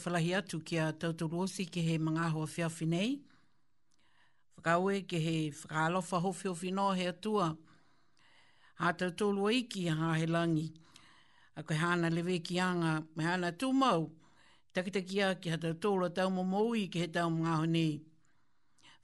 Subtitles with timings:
[0.00, 3.20] whakawhalahi atu ki a tautoro osi ki he mga hoa whiawhi nei.
[4.56, 7.56] Whakaue ki he whakalofa hofiofi no he atua.
[8.76, 10.72] Ha tautoro iki a he langi.
[11.56, 14.10] A koe hana lewe ki anga, me hana tūmau.
[14.74, 18.00] Takitaki a ki a tautoro tau mo moui ki he tau mga hoa nei.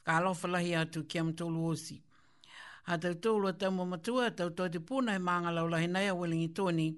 [0.06, 2.00] Whakalofa lahi atu ki a mtoro osi.
[2.84, 6.96] Ha tautoro tau mo matua, tautoro te pūna he maanga laulahi nei a Wellingtoni.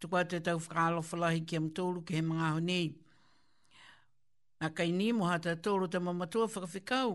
[0.00, 2.82] Tuku atu tau whakalofalahi ki am tōru ki he mga honi.
[4.60, 7.10] Nga kai ni mo hata tōro te mamatoa whakawhikau.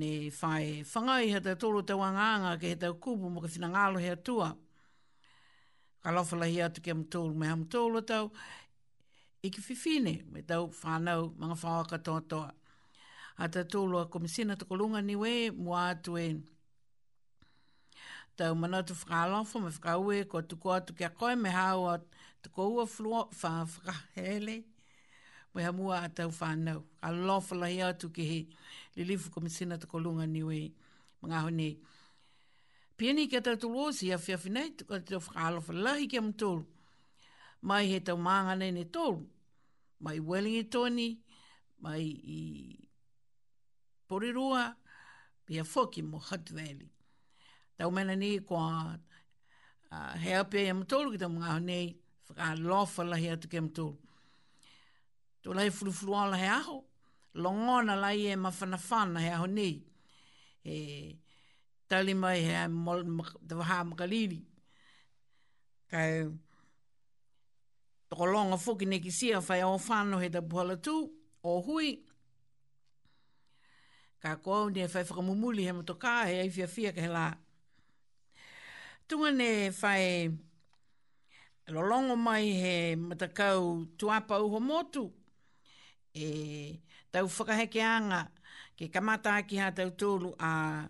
[0.00, 3.98] Ne whae whangai hata tōro te wanganga ke he tau kubu mo ka whina ngālo
[4.00, 4.48] hea tua.
[6.02, 8.32] Ka lawhala hi atu ke am tōro me am tōro tau.
[9.44, 12.50] Iki whiwhine me tau whanau mga whawa katoa toa.
[13.36, 16.28] Hata tōro a komisina tako lunga niwe mua atu e
[18.40, 21.98] tau mana tu whakalofo me whakaue ko tuku atu kia koe me hao
[22.42, 24.71] tuku ua fluo wha whakahele
[25.54, 26.82] mwe hamua a tau whanau.
[27.02, 28.38] A lofala hea atu ki he,
[28.96, 30.72] le lifu kome sena ta kolunga niwe,
[31.22, 31.78] mga hone.
[32.96, 36.64] Pieni ke tau tulo si a fia finai, tuka te tau whakalofa lahi ke amtolu.
[37.62, 39.26] Mai he tau maanga nei ne tolu.
[40.00, 41.20] Mai welingi toni,
[41.82, 42.00] mai
[42.36, 42.38] i
[44.08, 44.72] porirua,
[45.46, 46.88] pia foki mo Hutt Valley.
[47.78, 48.64] Tau mena ni kua
[49.92, 51.80] uh, hea pia ke tau mga hone,
[52.30, 53.98] whakalofa lahi atu ke amtolu.
[55.42, 56.84] Tō lai furufuru ala he aho.
[57.36, 59.82] Longona lai e mawhanawhana he aho nei.
[60.62, 61.18] He
[61.90, 64.42] tali mai he tawaha makaliri.
[65.90, 66.32] Kau
[68.10, 71.10] toko longa fuki neki sia whai o whano he tabuhala tū.
[71.44, 72.04] O hui.
[74.22, 77.32] Ka kou ni e whai whakamumuli he motoka he aifia fia ka he la.
[79.08, 80.04] Tunga ne mai
[81.66, 81.68] he matakau tuapa uho motu.
[81.68, 85.12] Tunga ne whai lolongo mai he matakau tuapa uho motu
[86.14, 86.78] e
[87.12, 88.28] tau whakahekeanga
[88.76, 90.88] ke kamata ki ha tau tōru a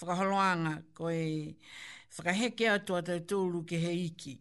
[0.00, 1.56] whakaholoanga ko e
[2.16, 4.38] whakaheke atua tau tōru ke he iki.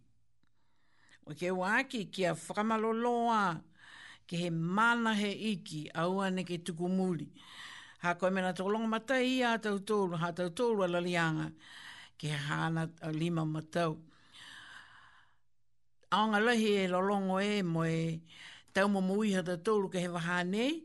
[1.27, 3.61] O ke waki ki a whakamaloloa
[4.27, 7.29] ke he mana he iki a ua ne ke tuku muli.
[8.01, 11.51] Ha koe mena tō longa matai i a tau tōru, ha tau tōru a lalianga
[12.19, 13.99] ke hana a lima matau.
[16.11, 18.21] Aonga lahi e lolongo e moe e
[18.73, 20.81] tau mo mui hata tōru ke he waha nei,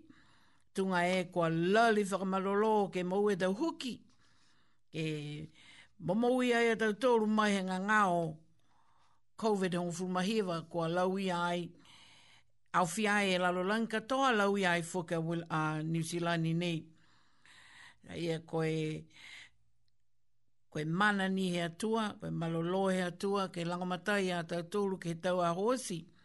[0.75, 3.95] tunga e kua lali whakamarolo ke mau e tau huki,
[4.93, 5.05] ke
[6.01, 8.37] mo mui ai a tau tōru mai he ngā ngāo,
[9.39, 11.69] COVID hong fulmahiwa kua laui ai,
[12.77, 15.17] au fia e lalo lanka toa laui ai fuka
[15.49, 16.85] a New Zealand nei.
[18.15, 19.05] Ia koe,
[20.71, 25.15] koe mana ni he atua, koe malolo he atua, ke langamatai a tau tōru ke
[25.23, 25.97] tau a hosi.
[26.01, 26.18] Ia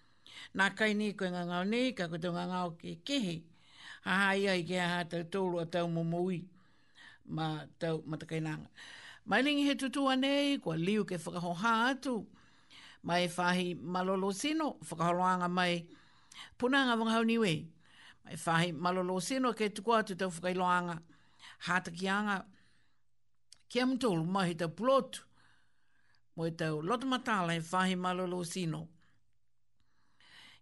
[0.56, 3.36] Nā kai ni koe ngangau nei, ka koe tau ngangau ki kehe.
[4.06, 6.43] Ha ha ia i kia ha tau tōlu a tau mumui.
[7.26, 8.69] Ma tau matakainanga.
[9.26, 12.15] Mai lingi he tutua nei, kua liu ke whakahoha atu.
[13.04, 15.86] Mai e whahi malolo sino, loanga mai
[16.58, 17.54] punanga wangahau niwe.
[18.26, 21.00] Mai e whahi malolo sino ke tukua atu tau whakailoanga.
[21.65, 22.43] Hatakianga,
[23.69, 25.24] kia mtolu mahi tau pulotu.
[26.36, 28.78] Moe tau lotamatala e whahi malolo sino.
[28.80, 28.92] Mai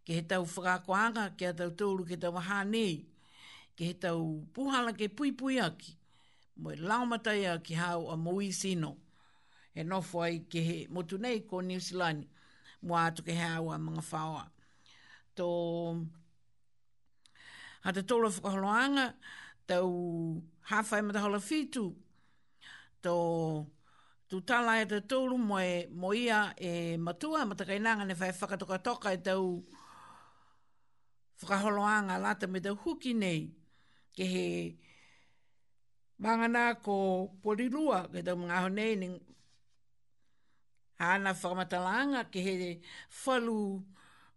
[0.05, 2.61] ke he tau whakakoanga, ke he tau tōru, ke tau waha
[3.77, 5.95] ke he tau puhala ke pui pui aki,
[6.57, 8.97] mo e laumatai a ki hau a mui sino,
[9.73, 12.25] he nofo ai ke he motu nei ko New Zealand,
[12.83, 14.45] mo atu ke hau a mga whaoa.
[15.37, 15.49] Tō,
[17.83, 19.13] ha te tōra whakaholoanga,
[19.67, 21.91] tau hawhai mata hola fitu,
[23.03, 23.15] tō,
[24.29, 28.81] tu tala e te tōru mo e, mo ia e matua, matakainanga ne whai whakatoka
[28.83, 29.43] toka e tau,
[31.47, 33.41] whakaholoanga me te huki nei
[34.15, 34.45] ke he
[36.23, 36.95] mangana ko
[37.43, 39.07] porirua ke te mga honei ni
[40.99, 42.53] hana whakamatalanga ke he
[43.25, 43.81] whalu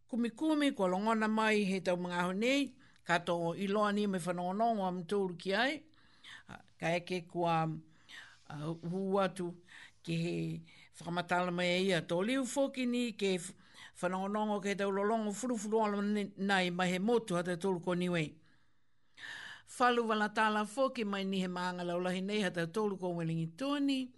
[0.09, 2.61] kumikumi kua longona mai he te mga honei
[3.09, 5.83] kato iloa ni me whanonongo am tūru ki ai
[6.51, 7.67] ah, ka eke kua
[8.51, 9.53] uh, hu
[10.05, 10.61] ke he
[10.97, 13.55] whakamatala mai ia tō liu fōki ni ke he
[14.01, 16.03] whanongonongo kei tau lolongo furufuru ala
[16.49, 18.33] nai mai he motu hata e tolu ko niwei.
[19.79, 23.47] Whalu wala tāla fōki mai ni he maanga laulahi nei hata e tolu ko welingi
[23.59, 24.09] tōni.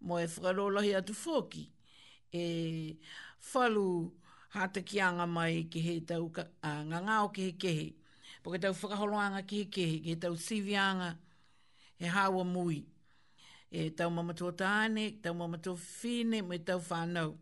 [0.00, 1.68] Mo e whakarolahi atu fōki.
[2.32, 2.96] E
[3.52, 4.12] whalu
[4.50, 7.94] hata kianga mai ki he tau ka, uh, ngangao ki he kehe.
[8.42, 11.16] Po ke tau whakaholoanga ki he kehe, ki he tau sivianga,
[11.98, 12.84] he hawa mui.
[13.70, 17.34] E tau mamatua tāne, tau mamatua fine, me tau whanau.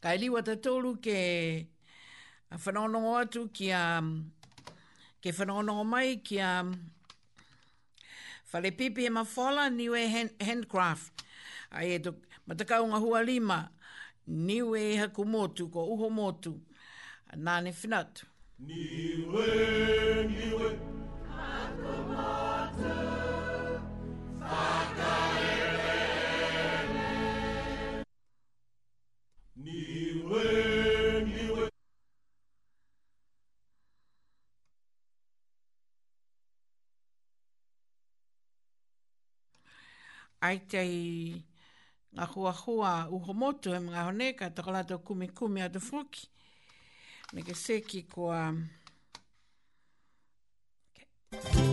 [0.00, 1.18] Ka e liwa te tōru ke
[2.64, 3.82] whanonongo atu ki a
[5.20, 6.64] ke whanonongo mai ki a
[8.52, 10.00] whale pipi e mawhala niwe
[10.42, 11.12] handcraft.
[11.76, 13.58] Ai e tuk, matakau ngā hua lima,
[14.26, 16.52] niwe e haku motu, ko uho motu.
[17.36, 18.24] Nāne whinatu.
[18.66, 19.50] Niwe,
[20.32, 20.68] niwe,
[21.36, 23.00] haku motu,
[24.48, 25.59] whakae.
[40.40, 41.40] ai tei
[42.14, 46.26] ngā hua hua uho motu e mga honeka tako lato kumi kumi atu foki.
[47.32, 48.52] Me ke seki kua...
[51.30, 51.69] Okay.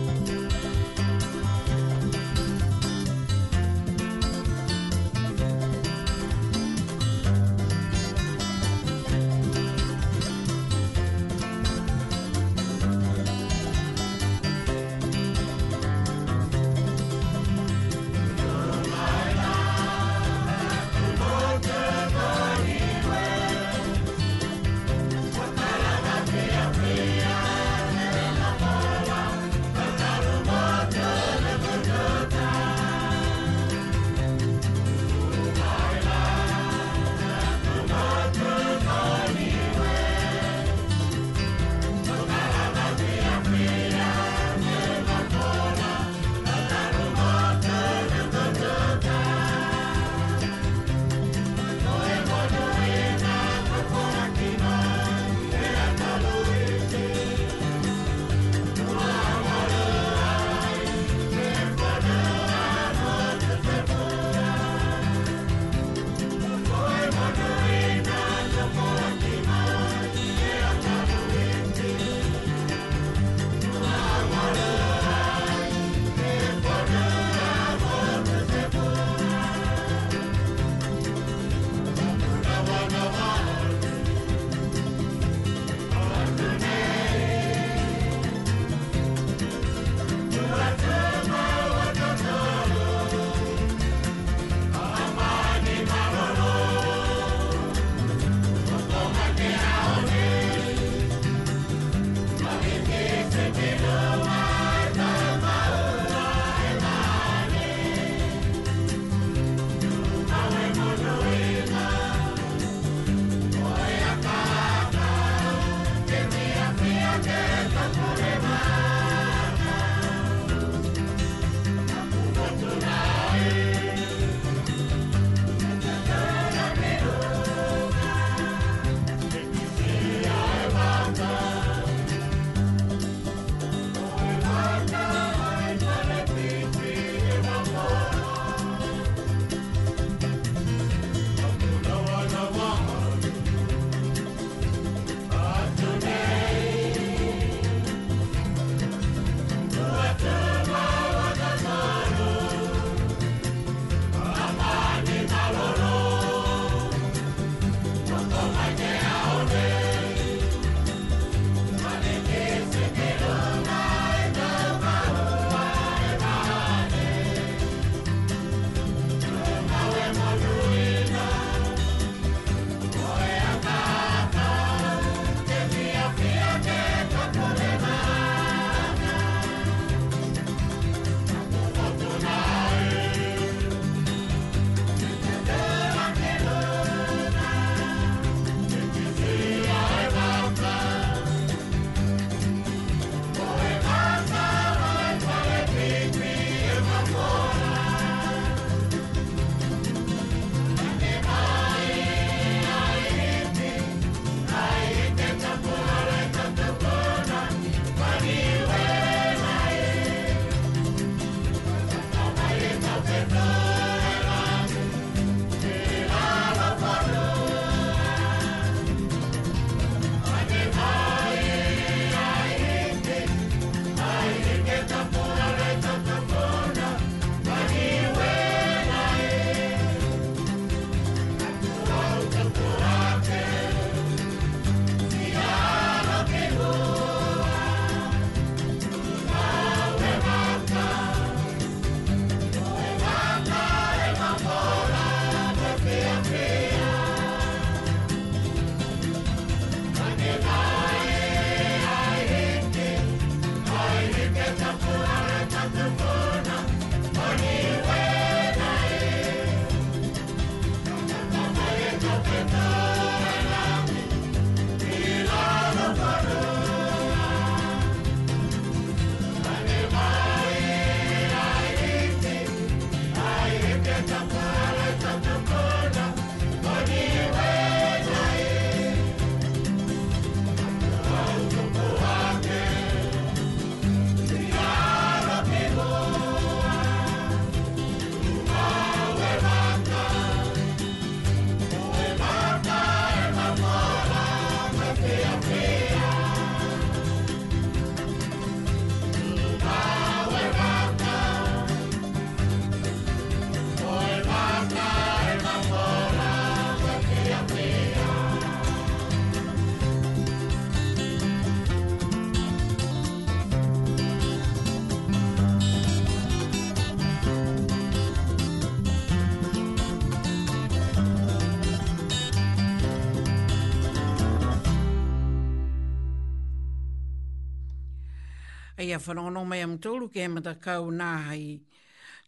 [328.78, 331.58] e ia whanono mai am tōru ke e mata kau nāhai.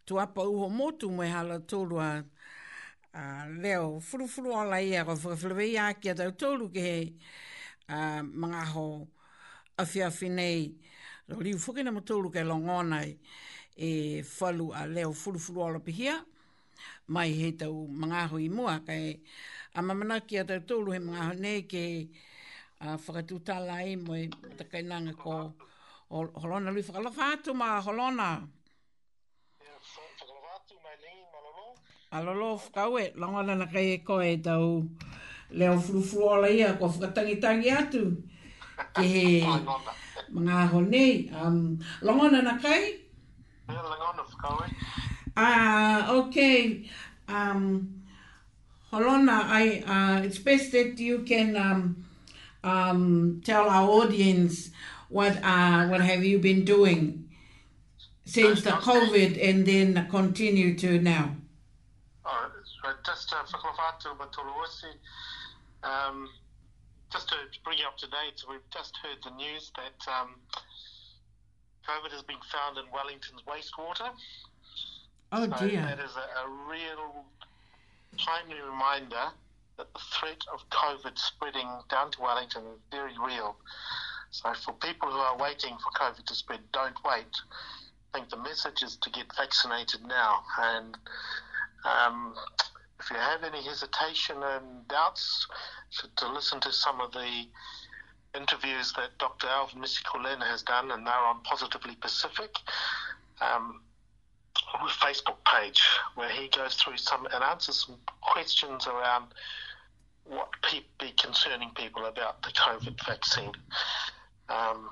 [0.05, 2.25] Tu apa uho motu mai hala tōru a
[3.47, 7.13] leo furufuru ala ia ko whakawhilewei a kia tau tōru ke he
[7.87, 8.83] uh, mga ho
[9.79, 10.75] awhiawhi nei.
[11.29, 16.17] Rau liu whukina mo tōru ke longona e whalu a leo furufuru ala pihia
[17.07, 19.21] mai he tau mga ho i mua kai
[19.75, 21.85] a mamana kia a tau tōru he mga ho nei ke
[22.83, 24.27] uh, whakatūtala ai moe
[24.59, 25.53] takainanga ko
[26.43, 28.29] holona lui whakalofa atu ma holona.
[32.11, 34.65] Alolo whakaue, langona na kai e koe e tau
[35.57, 38.01] leo furufuru ola ia, kua whakatangitangi atu.
[38.93, 39.25] Ke he
[40.35, 41.29] mga aho nei.
[41.31, 42.81] Um, langona na kai?
[43.69, 44.67] Yeah, langona whakaue.
[45.37, 46.35] Ah, ok.
[47.29, 48.03] Um,
[48.91, 52.03] holona, I, uh, it's best that you can um,
[52.65, 54.69] um, tell our audience
[55.11, 57.25] what uh, what have you been doing
[58.25, 61.35] since the COVID and then continue to now?
[62.25, 62.47] Oh,
[63.03, 63.61] just uh,
[65.85, 66.29] um,
[67.11, 70.35] just to bring you up to date, we've just heard the news that um,
[71.87, 74.09] COVID has been found in Wellington's wastewater.
[75.33, 75.57] Oh dear.
[75.69, 77.25] So that is a, a real
[78.17, 79.27] timely reminder
[79.77, 83.57] that the threat of COVID spreading down to Wellington is very real.
[84.33, 87.35] So for people who are waiting for COVID to spread, don't wait.
[88.13, 90.43] I think the message is to get vaccinated now.
[90.57, 90.97] And
[91.85, 92.33] um,
[92.97, 95.47] if you have any hesitation and doubts,
[96.17, 97.43] to, listen to some of the
[98.33, 99.47] interviews that Dr.
[99.47, 102.55] Alvin Misikolena has done, and they're on Positively Pacific.
[103.41, 103.81] Um,
[105.01, 105.81] Facebook page
[106.15, 109.25] where he goes through some and answers some questions around
[110.23, 113.51] what pe- be concerning people about the COVID vaccine.
[114.51, 114.83] Um,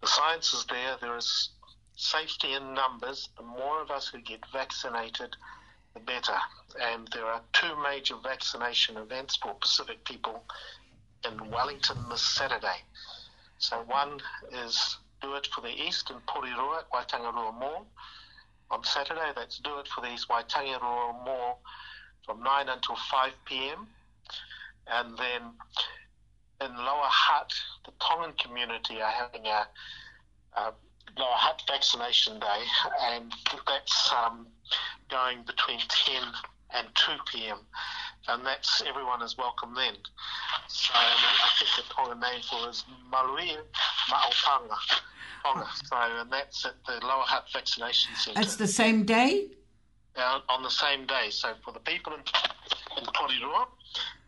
[0.00, 0.96] the science is there.
[1.00, 1.50] There is
[1.96, 3.28] safety in numbers.
[3.36, 5.36] The more of us who get vaccinated,
[5.94, 6.38] the better.
[6.80, 10.42] And there are two major vaccination events for Pacific people
[11.28, 12.78] in Wellington this Saturday.
[13.58, 14.18] So one
[14.64, 17.86] is do it for the East in Porirua at Waitangaroa Mall.
[18.70, 21.58] On Saturday, that's do it for the East Waitangaroa Mall
[22.24, 23.86] from 9 until 5 p.m.
[24.86, 25.42] And then
[26.60, 27.52] in Lower Hutt,
[27.84, 29.66] the Tongan community are having a,
[30.58, 30.62] a
[31.18, 32.62] Lower Hutt vaccination day,
[33.12, 33.32] and
[33.66, 34.46] that's um,
[35.10, 36.22] going between 10
[36.74, 37.58] and 2 p.m.
[38.28, 39.94] And that's everyone is welcome then.
[40.68, 43.56] So I think the Tongan name for it is Malui
[44.10, 44.76] Ma'opanga.
[45.80, 48.40] So, and that's at the Lower Hutt Vaccination Centre.
[48.40, 49.46] That's the same day?
[50.16, 51.28] Uh, on the same day.
[51.30, 52.20] So for the people in,
[52.98, 53.66] in Porirua,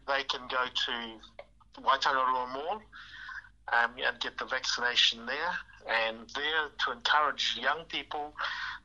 [0.06, 1.37] they can go to
[1.82, 2.82] Waitangaroa Mall
[3.72, 5.54] um, and get the vaccination there.
[5.88, 8.34] And there to encourage young people,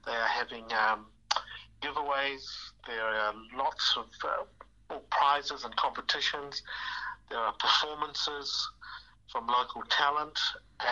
[0.06, 1.06] they are having um,
[1.82, 2.46] giveaways.
[2.88, 4.06] There are lots of
[4.92, 6.62] uh, prizes and competitions.
[7.30, 8.70] There are performances
[9.32, 10.38] from local talent,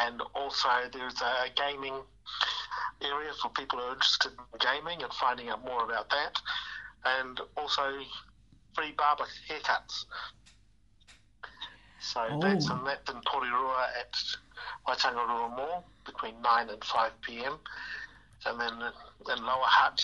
[0.06, 1.94] and also there's a gaming
[3.02, 6.34] area for people who are interested in gaming and finding out more about that.
[7.06, 7.92] And also
[8.76, 10.06] free barber haircuts
[12.02, 12.40] so oh.
[12.40, 14.14] that's in Lapton Porirua at
[14.88, 17.58] Waitangarua Mall between 9 and 5 pm.
[18.48, 20.02] And then in Lower Hutt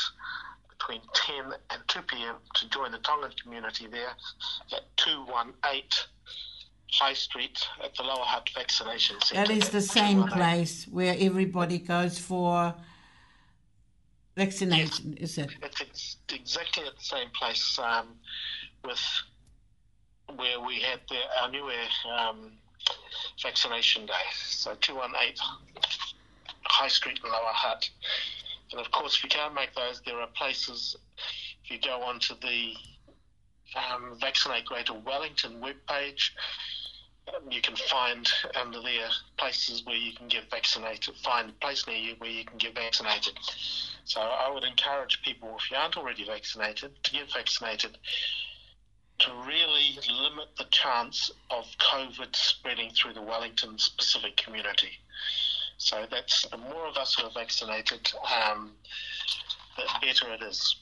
[0.70, 4.12] between 10 and 2 pm to join the Tongan community there
[4.74, 5.84] at 218
[6.92, 9.48] High Street at the Lower Hutt Vaccination Centre.
[9.52, 12.76] That is the same place where everybody goes for
[14.38, 15.32] vaccination, yes.
[15.32, 15.50] is it?
[15.82, 18.10] It's, exactly at the same place um,
[18.86, 19.02] with
[20.36, 21.70] where we had the, our new
[22.20, 22.52] um,
[23.42, 24.14] vaccination day.
[24.46, 25.36] So 218
[26.64, 27.90] High Street, Lower Hutt.
[28.72, 30.98] And of course, if you can't make those, there are places,
[31.64, 32.74] if you go onto the
[33.78, 36.32] um, Vaccinate Greater Wellington webpage,
[37.34, 41.88] um, you can find under there places where you can get vaccinated, find a place
[41.88, 43.34] near you where you can get vaccinated.
[44.04, 47.98] So I would encourage people, if you aren't already vaccinated, to get vaccinated
[49.20, 54.92] to really limit the chance of COVID spreading through the Wellington specific community.
[55.78, 58.12] So that's the more of us who are vaccinated,
[58.46, 58.72] um,
[59.76, 60.76] the better it is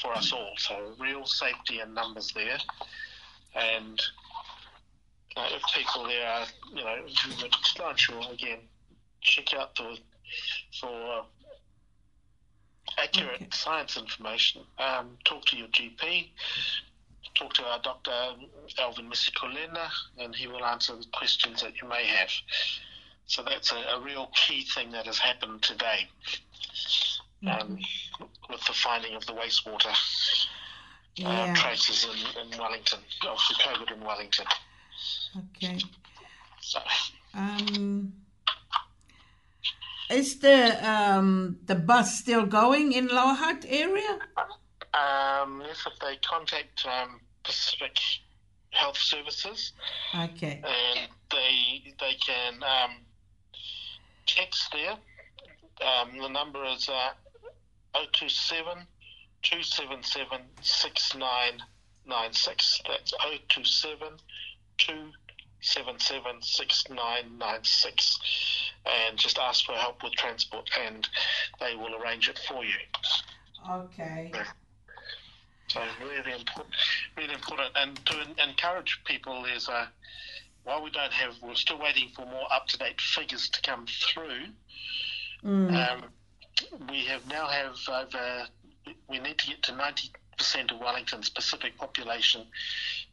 [0.00, 0.52] for us all.
[0.58, 2.58] So real safety in numbers there,
[3.54, 4.00] and
[5.36, 6.96] you uh, know, if people there are, you know,
[7.82, 8.58] I'm sure again,
[9.20, 9.96] check out the
[10.80, 11.24] for
[13.02, 13.48] accurate okay.
[13.52, 14.62] science information.
[14.78, 16.28] Um, talk to your GP,
[17.38, 18.10] talk to our doctor,
[18.80, 22.30] Alvin Misikolena, and he will answer the questions that you may have.
[23.26, 26.08] So that's a, a real key thing that has happened today
[27.42, 27.54] mm.
[27.62, 28.24] um, mm-hmm.
[28.50, 29.94] with the finding of the wastewater uh,
[31.16, 31.28] yeah.
[31.50, 34.46] uh, traces in, in, Wellington, of the COVID in Wellington.
[35.56, 35.78] Okay.
[36.60, 36.78] So.
[37.34, 38.12] Um,
[40.10, 44.18] is the um, the bus still going in Hutt area?
[44.94, 47.96] Um, yes, if they contact um, Pacific
[48.72, 49.72] Health Services.
[50.14, 50.62] Okay.
[50.62, 52.98] And they they can um,
[54.26, 54.96] text there.
[55.88, 57.12] Um, the number is uh,
[57.94, 58.86] 027
[59.42, 62.82] 277 6996.
[62.86, 63.12] That's
[63.54, 64.08] 027
[64.76, 68.18] 277 6996.
[68.84, 71.08] And just ask for help with transport, and
[71.60, 72.76] they will arrange it for you.
[73.72, 74.30] Okay.
[74.34, 74.44] Yeah.
[75.70, 76.74] So really important,
[77.16, 79.86] really important, and to encourage people is uh,
[80.64, 83.86] while we don't have, we're still waiting for more up to date figures to come
[83.86, 84.44] through.
[85.44, 85.74] Mm.
[85.74, 86.04] Um,
[86.88, 88.46] we have now have over.
[89.08, 92.46] We need to get to ninety percent of Wellington's specific population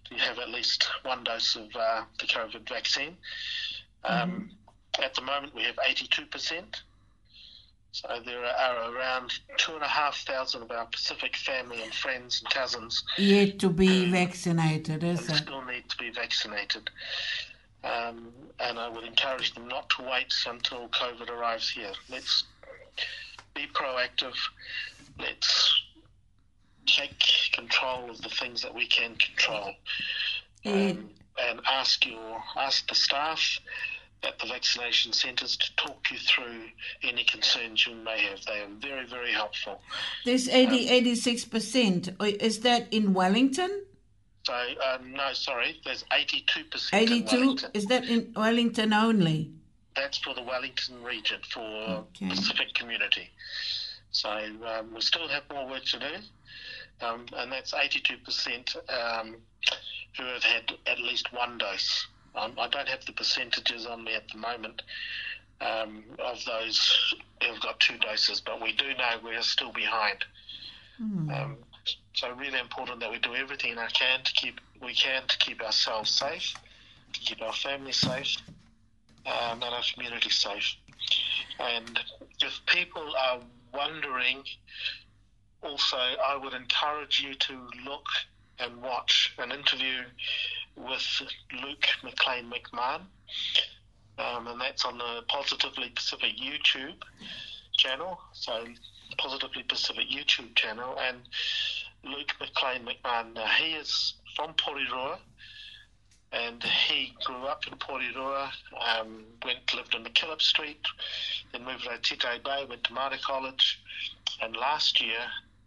[0.06, 3.18] to have at least one dose of uh, the COVID vaccine.
[4.06, 4.32] Mm-hmm.
[4.32, 4.52] Um,
[4.98, 5.04] mm.
[5.06, 6.84] At the moment, we have eighty two percent.
[7.96, 12.42] So there are around two and a half thousand of our Pacific family and friends
[12.42, 15.36] and cousins yet to be vaccinated, is it?
[15.38, 16.90] Still need to be vaccinated.
[17.86, 21.94] Um, and I would encourage them not to wait until COVID arrives here.
[22.10, 22.44] Let's
[23.54, 24.36] be proactive.
[25.18, 25.84] Let's
[26.86, 27.24] take
[27.54, 29.72] control of the things that we can control,
[30.66, 31.12] um,
[31.48, 33.62] and ask your ask the staff,
[34.26, 36.66] at the vaccination centres to talk you through
[37.04, 38.42] any concerns you may have.
[38.46, 39.80] They are very, very helpful.
[40.26, 42.42] There's 80, um, 86%.
[42.42, 43.84] Is that in Wellington?
[44.44, 46.90] So, um, no, sorry, there's 82%.
[46.94, 47.58] 82?
[47.74, 49.52] Is that in Wellington only?
[49.96, 52.30] That's for the Wellington region, for okay.
[52.30, 53.30] Pacific community.
[54.12, 59.36] So um, we still have more work to do, um, and that's 82% um,
[60.18, 62.08] who have had at least one dose.
[62.38, 64.82] I don't have the percentages on me at the moment
[65.62, 70.26] um, of those who've got two doses, but we do know we're still behind.
[71.02, 71.34] Mm.
[71.44, 71.58] Um,
[72.14, 75.62] so really important that we do everything I can to keep we can to keep
[75.64, 76.54] ourselves safe,
[77.14, 78.36] to keep our family safe,
[79.26, 80.76] um, and our community safe.
[81.60, 81.98] And
[82.44, 83.40] if people are
[83.74, 84.44] wondering,
[85.64, 87.60] also I would encourage you to
[87.90, 88.06] look
[88.60, 90.02] and watch an interview
[90.78, 91.22] with
[91.64, 93.02] Luke McLean McMahon,
[94.18, 97.02] um, and that's on the Positively Pacific YouTube
[97.78, 98.20] channel.
[98.34, 98.66] So,
[99.18, 101.18] Positively Pacific YouTube channel, and
[102.04, 105.18] Luke McLean McMahon, uh, he is from Porirua.
[106.32, 108.50] And he grew up in Porirua,
[108.98, 110.82] um, went lived in McKillop Street,
[111.54, 113.82] then moved to Tite Bay, went to Māori College,
[114.42, 115.18] and last year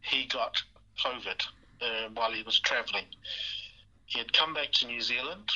[0.02, 0.60] he got
[1.02, 1.46] COVID
[1.80, 3.04] uh, while he was travelling.
[4.08, 5.48] he had come back to New Zealand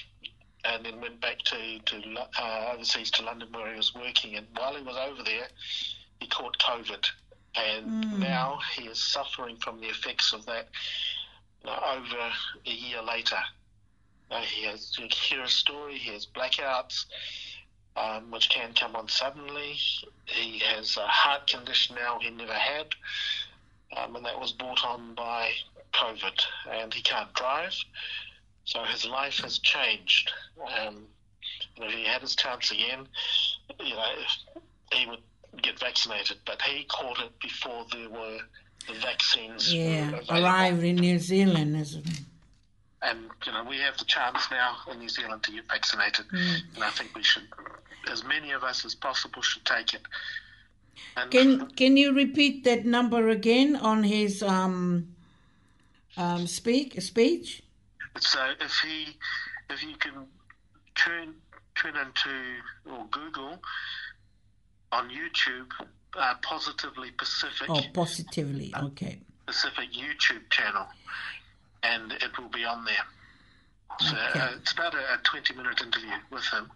[0.65, 1.97] and then went back to, to
[2.39, 4.37] uh, overseas to London where he was working.
[4.37, 5.47] And while he was over there,
[6.21, 7.05] he caught COVID.
[7.57, 8.19] And mm.
[8.19, 10.69] now he is suffering from the effects of that
[11.65, 12.31] you know, over
[12.67, 13.39] a year later.
[14.31, 17.07] Uh, he has you hear a story, he has blackouts,
[17.97, 19.77] um, which can come on suddenly.
[20.27, 22.87] He has a heart condition now he never had,
[23.97, 25.51] um, and that was brought on by
[25.95, 26.41] COVID.
[26.71, 27.75] And he can't drive.
[28.65, 30.31] So his life has changed.
[30.59, 31.05] Um,
[31.77, 33.07] and if he had his chance again,
[33.81, 34.11] you know,
[34.93, 36.39] he would get vaccinated.
[36.47, 38.39] But he caught it before there were
[38.87, 39.73] the vaccines.
[39.73, 42.21] Yeah, arrived in New Zealand, isn't it?
[43.05, 46.59] And you know, we have the chance now in New Zealand to get vaccinated, mm.
[46.77, 47.43] and I think we should,
[48.09, 50.03] as many of us as possible, should take it.
[51.17, 55.15] And can Can you repeat that number again on his um,
[56.17, 57.65] um, speak speech?
[58.21, 59.17] So if he,
[59.71, 60.27] if you can
[60.95, 61.35] turn
[61.75, 62.39] turn into
[62.87, 63.59] or Google
[64.93, 65.69] on YouTube,
[66.19, 67.67] uh, positively Pacific.
[67.71, 68.75] Oh, positively.
[68.77, 69.19] Okay.
[69.47, 70.87] Pacific YouTube channel,
[71.83, 73.05] and it will be on there.
[74.01, 74.41] So okay.
[74.41, 76.71] uh, it's about a, a, 20 minute interview with him.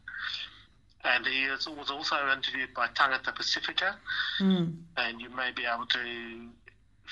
[1.05, 3.97] And he is, was also interviewed by Tangata Pacifica.
[4.41, 4.75] Mm.
[4.97, 5.99] And you may be able to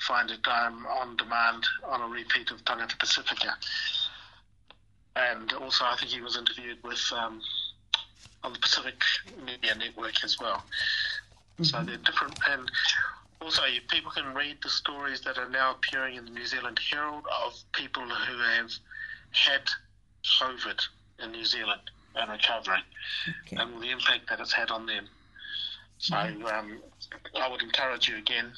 [0.08, 3.56] find it um, on demand on a repeat of Tangata Pacifica
[5.16, 7.40] and also I think he was interviewed with um,
[8.42, 9.00] on the Pacific
[9.46, 10.62] Media Network as well.
[11.58, 11.64] Mm-hmm.
[11.64, 12.70] So they're different, and
[13.40, 17.24] also people can read the stories that are now appearing in the New Zealand Herald
[17.46, 18.70] of people who have
[19.32, 19.62] had
[20.40, 20.80] COVID
[21.22, 21.80] in New Zealand
[22.16, 22.82] and recovering,
[23.46, 23.56] okay.
[23.62, 25.06] and the impact that it's had on them.
[25.98, 26.44] So mm-hmm.
[26.46, 26.78] um,
[27.40, 28.52] I would encourage you again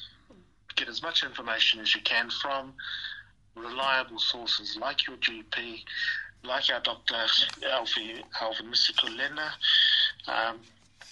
[0.74, 2.72] get as much information as you can from
[3.56, 5.78] reliable sources like your GP
[6.46, 7.14] like our doctor
[7.70, 8.92] Alfie Alvin, Mr.
[8.94, 9.50] Kulena,
[10.28, 10.58] um,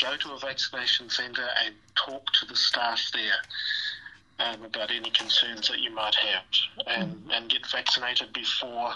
[0.01, 5.69] go to a vaccination centre and talk to the staff there um, about any concerns
[5.69, 6.45] that you might have,
[6.87, 8.93] and and get vaccinated before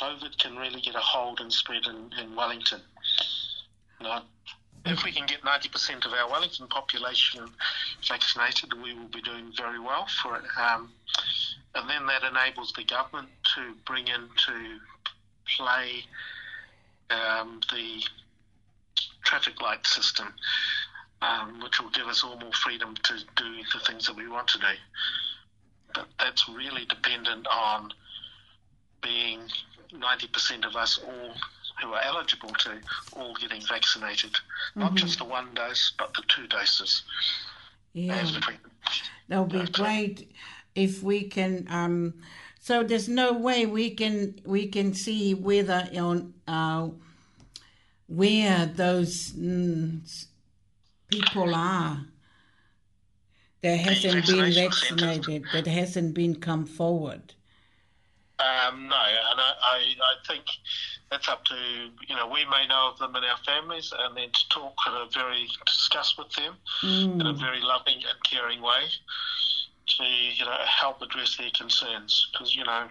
[0.00, 2.80] COVID can really get a hold and spread in, in Wellington.
[4.02, 4.22] Now,
[4.86, 7.46] if we can get 90% of our Wellington population
[8.06, 10.42] vaccinated, we will be doing very well for it.
[10.60, 10.90] Um,
[11.76, 14.78] and then that enables the government to bring into
[15.56, 16.04] play
[17.10, 18.02] um, the
[19.24, 20.32] traffic light system,
[21.22, 24.48] um, which will give us all more freedom to do the things that we want
[24.48, 24.64] to do.
[25.94, 27.90] But that's really dependent on
[29.02, 29.40] being
[29.92, 31.32] 90% of us all
[31.82, 32.74] who are eligible to
[33.14, 34.80] all getting vaccinated, mm-hmm.
[34.80, 37.02] not just the one dose, but the two doses.
[37.92, 38.24] Yeah, that
[39.40, 40.32] would be great
[40.74, 42.14] if we can um,
[42.66, 46.88] So there's no way we can we can see whether on uh,
[48.08, 49.98] where those mm,
[51.12, 52.06] people are
[53.60, 57.34] that hasn't been vaccinated, that hasn't been come forward.
[58.38, 58.96] Um, no,
[59.30, 60.44] and I, I, I think
[61.10, 61.54] that's up to
[62.08, 64.94] you know we may know of them in our families, and then to talk in
[64.94, 67.20] a very discuss with them mm.
[67.20, 67.38] in a mm.
[67.38, 68.86] very loving and caring way.
[69.86, 72.86] to you know help address their concerns because you know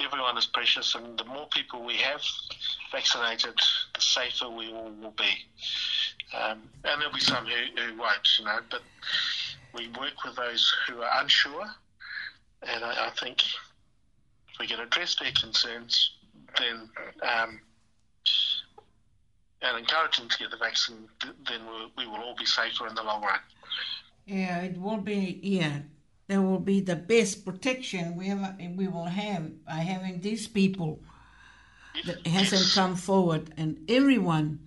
[0.00, 2.20] everyone is precious, and the more people we have
[2.92, 3.52] vaccinated,
[3.94, 5.30] the safer we all will be.
[6.38, 8.82] Um, and there'll be some who, who won't, you know, but
[9.74, 11.66] we work with those who are unsure,
[12.62, 16.10] and I, I think if we can address their concerns,
[16.58, 16.88] then
[17.22, 17.60] um,
[19.62, 20.96] and encourage them to get the vaccine,
[21.48, 21.60] then
[21.96, 23.38] we will all be safer in the long run
[24.26, 25.78] yeah, it will be yeah.
[26.28, 30.98] There will be the best protection we have, we will have by having these people
[32.04, 34.58] that hasn't come forward and everyone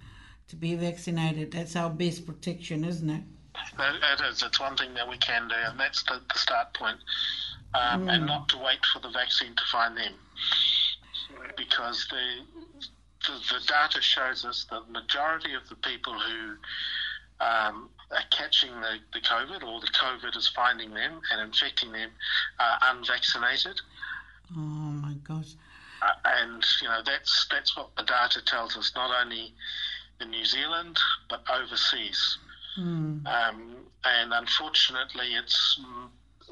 [0.47, 1.51] to be vaccinated.
[1.51, 3.24] That's our best protection, isn't it?
[3.78, 4.41] That is.
[4.41, 6.97] It's one thing that we can do, and that's the, the start point.
[7.74, 8.16] Um, mm.
[8.16, 10.14] And not to wait for the vaccine to find them,
[11.57, 17.89] because the, the, the data shows us that the majority of the people who um,
[18.12, 22.10] are catching the, the COVID or the COVID is finding them and infecting them
[22.60, 23.80] uh, unvaccinated.
[24.55, 25.55] Oh my gosh.
[26.01, 29.53] Uh, and you know that's that's what the data tells us, not only
[30.22, 30.97] in New Zealand
[31.30, 32.38] but overseas.
[32.80, 33.26] Mm.
[33.28, 35.80] Um, and unfortunately, it's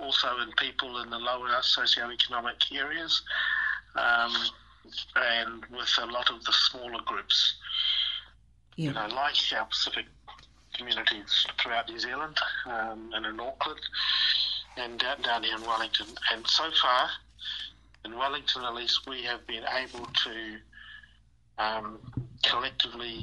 [0.02, 3.22] also in people in the lower socioeconomic areas,
[3.96, 4.34] um,
[5.16, 7.56] and with a lot of the smaller groups.
[8.76, 8.90] Yeah.
[8.90, 10.06] You know, like our Pacific
[10.78, 13.80] communities throughout New Zealand um, and in Auckland
[14.78, 16.08] and down, here in Wellington.
[16.34, 17.10] And so far,
[18.06, 20.56] in Wellington at least, we have been able to
[21.64, 21.98] um,
[22.44, 23.22] collectively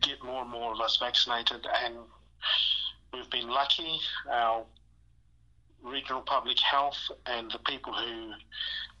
[0.00, 1.94] get more and more of us vaccinated, and
[3.12, 4.00] we've been lucky.
[4.30, 4.62] Our
[5.82, 6.96] regional public health
[7.26, 8.30] and the people who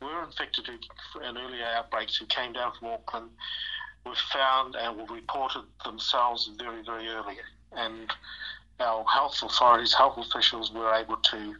[0.06, 3.30] were infected in earlier outbreaks who came down from Auckland
[4.06, 7.36] were found and were reported themselves very, very early.
[7.72, 8.12] And
[8.80, 11.54] our health authorities, health officials were able to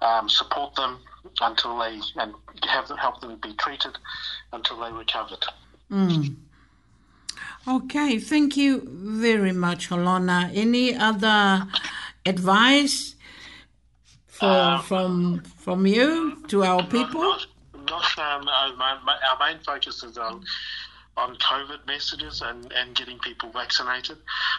[0.00, 0.98] um, support them
[1.40, 2.34] until they, and
[2.64, 3.92] have them, help them be treated
[4.52, 5.44] until they recovered.
[5.90, 6.34] Mm.
[7.68, 10.50] Okay, thank you very much, Holona.
[10.54, 11.66] Any other
[12.24, 13.14] advice
[14.26, 17.20] for, um, from from you to our people?
[17.20, 17.46] Not,
[17.86, 20.42] not um, our, uh, our main focus is on
[21.16, 24.16] on COVID messages and, and getting people vaccinated.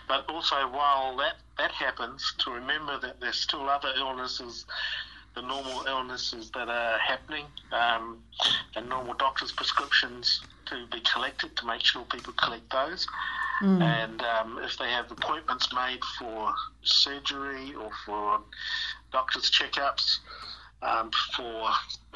[0.07, 4.65] But also, while that, that happens, to remember that there's still other illnesses,
[5.35, 8.19] the normal illnesses that are happening, um,
[8.75, 13.07] and normal doctor's prescriptions to be collected to make sure people collect those.
[13.63, 13.81] Mm.
[13.81, 16.49] And um, if they have appointments made for
[16.83, 18.41] surgery or for
[19.11, 20.17] doctor's checkups
[20.81, 21.69] um, for,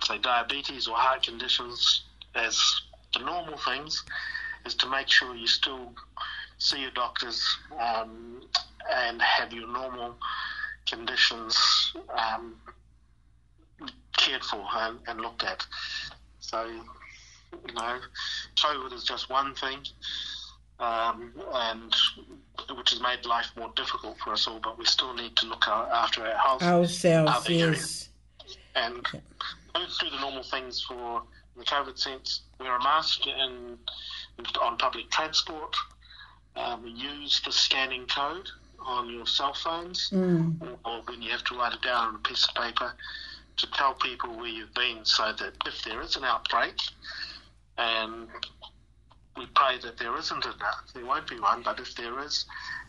[0.04, 2.60] say, diabetes or heart conditions, as
[3.18, 4.04] the normal things
[4.66, 5.92] is to make sure you still
[6.58, 7.44] see your doctors
[7.82, 8.42] um,
[8.94, 10.16] and have your normal
[10.86, 12.56] conditions um,
[14.18, 15.66] cared for and, and, looked at.
[16.40, 16.66] So,
[17.68, 17.98] you know,
[18.58, 19.80] COVID is just one thing,
[20.80, 21.94] um, and
[22.78, 24.60] which has made life more difficult for us all.
[24.62, 28.10] But we still need to look after our health ourselves, yes,
[28.76, 31.22] and do the normal things for
[31.56, 33.78] the COVID sense, wear a mask in,
[34.62, 35.76] on public transport,
[36.56, 38.48] um, use the scanning code
[38.80, 40.54] on your cell phones, mm.
[40.62, 42.94] or, or when you have to write it down on a piece of paper
[43.58, 46.76] to tell people where you've been so that if there is an outbreak,
[47.78, 48.28] and um,
[49.38, 52.46] we pray that there isn't enough, there won't be one, but if there is,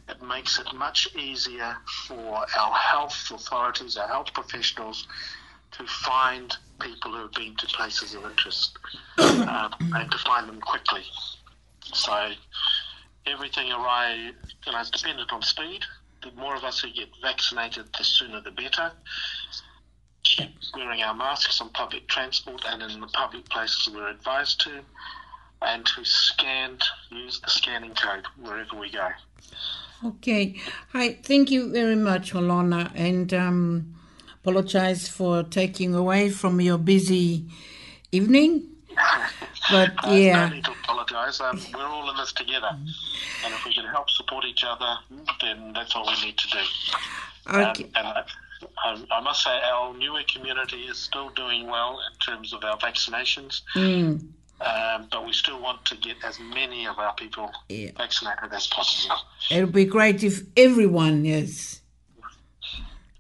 [0.09, 5.07] it makes it much easier for our health authorities, our health professionals,
[5.79, 8.79] to find people who have been to places of interest
[9.19, 11.03] um, and to find them quickly.
[11.83, 12.31] So
[13.27, 15.83] everything arrived, you know, it's dependent on speed.
[16.23, 18.93] The more of us who get vaccinated, the sooner the better.
[20.25, 24.81] Keep wearing our masks on public transport and in the public places we're advised to,
[25.63, 26.79] and to scan,
[27.11, 29.09] use the scanning code wherever we go.
[30.05, 30.61] Okay.
[30.93, 31.15] Hi.
[31.23, 32.91] Thank you very much, Alona.
[32.97, 33.95] And um,
[34.47, 37.45] apologize for taking away from your busy
[38.13, 38.63] evening.
[39.69, 40.49] But yeah.
[40.49, 41.41] No need to apologise.
[41.41, 42.69] Um, we're all in this together.
[42.71, 44.95] And if we can help support each other,
[45.41, 46.59] then that's all we need to do.
[47.49, 47.83] Um, okay.
[47.83, 48.07] Um, and
[49.09, 52.79] I, I, must say, our newer community is still doing well in terms of our
[52.79, 53.63] vaccinations.
[53.75, 54.21] Mm.
[54.61, 57.91] Um, but we still want to get as many of our people yeah.
[57.97, 59.17] vaccinated as possible.
[59.51, 61.81] It would be great if everyone is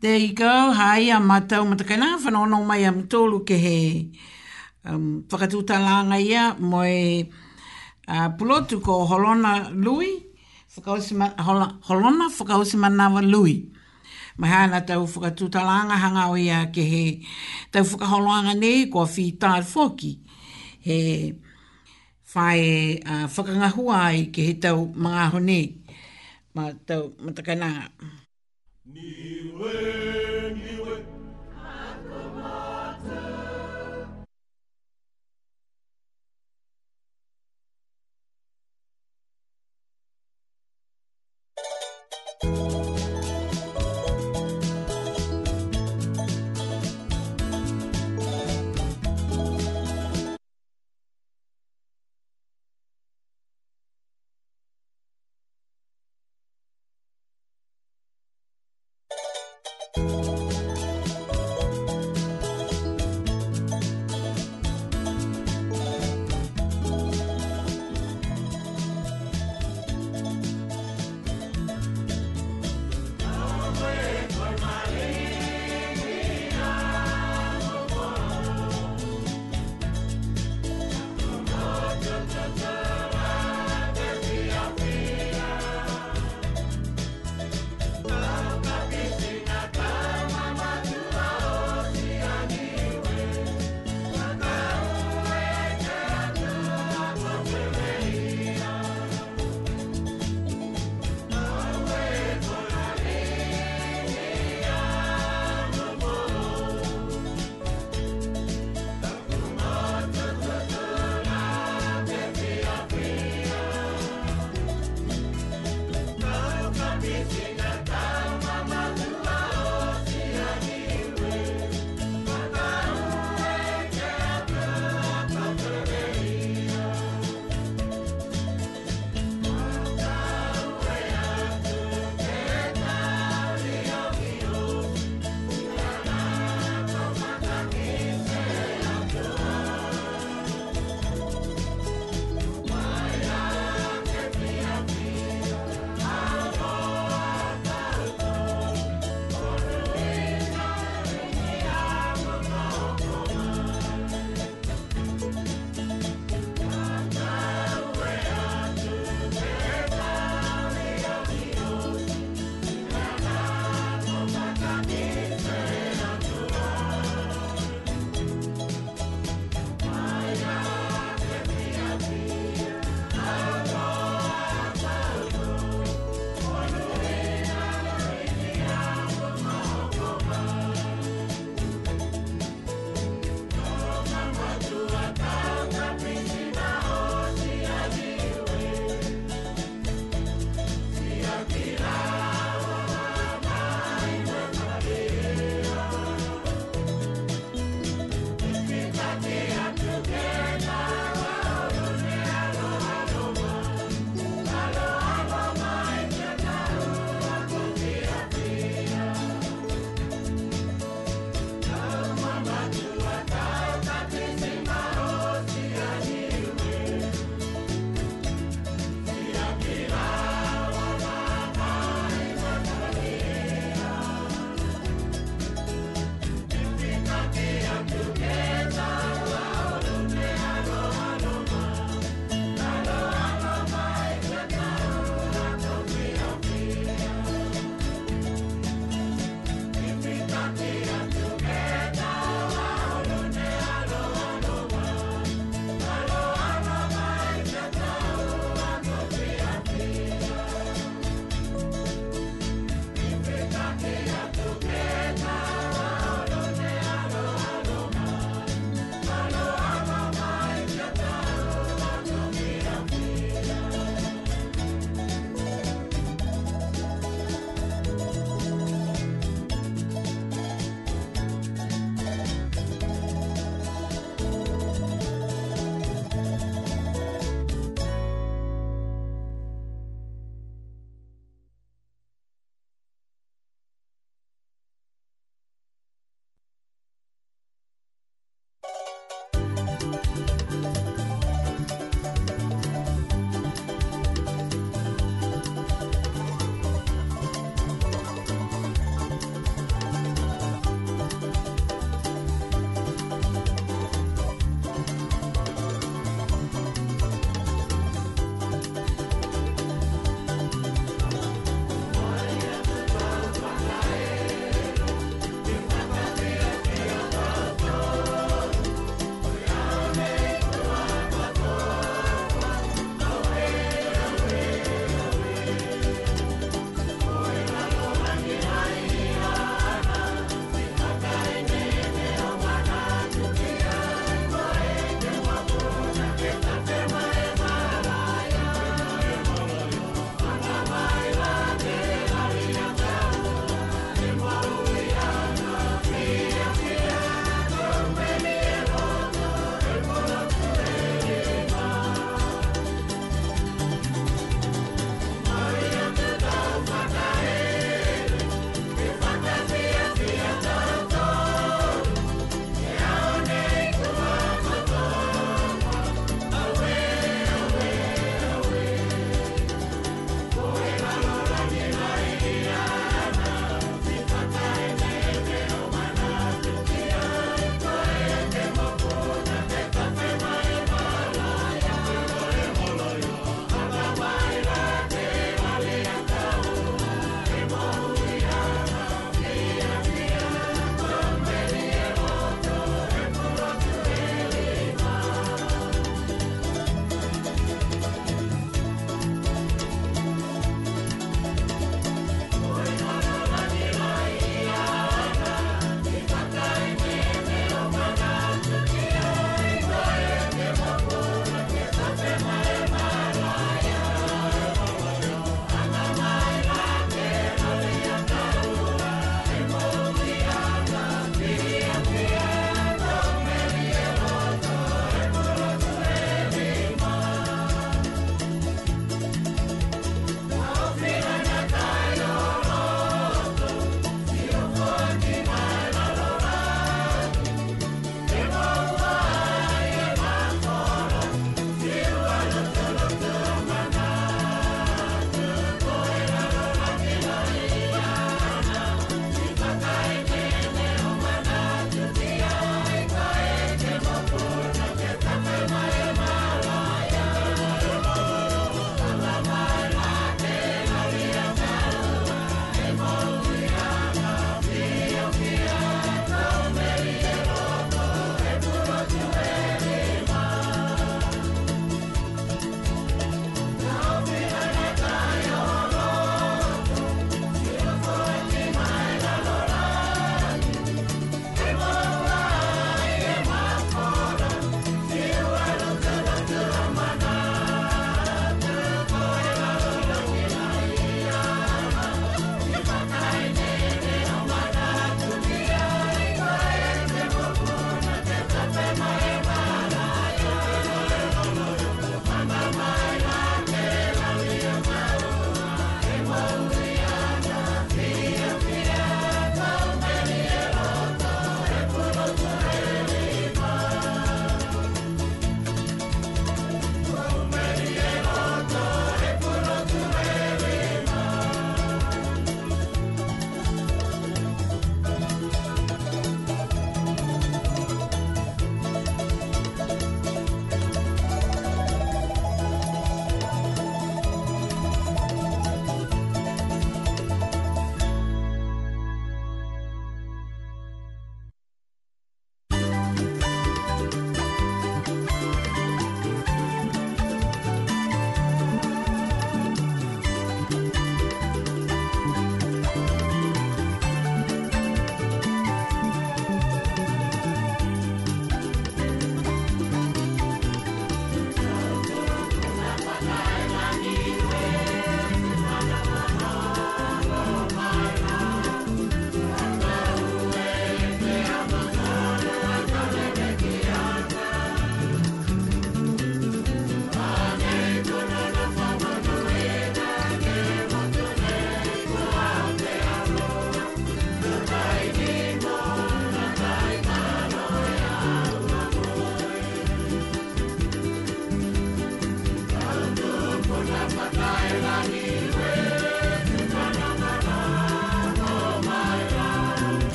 [0.00, 0.72] There you go.
[0.78, 2.16] Hai, a matau matakaina.
[2.22, 4.12] Whanono mai am tōlu ke he
[4.84, 7.28] um, whakatūta langa ia mo e
[8.08, 10.22] uh, pulotu ko Holona Lui.
[10.76, 13.68] Whakausima, Holona Whakausima Nawa Lui.
[14.38, 17.26] Mai hana tau whakatūta langa o ia ke he
[17.72, 20.20] tau whakaholoanga nei ko whi tār foki.
[20.78, 21.42] He
[22.36, 25.60] whae uh, whakangahua ai ke he tau mga honi.
[26.54, 27.70] Ma tau matakana.
[28.94, 29.10] Ni
[29.58, 29.74] we,
[30.60, 30.92] ni we,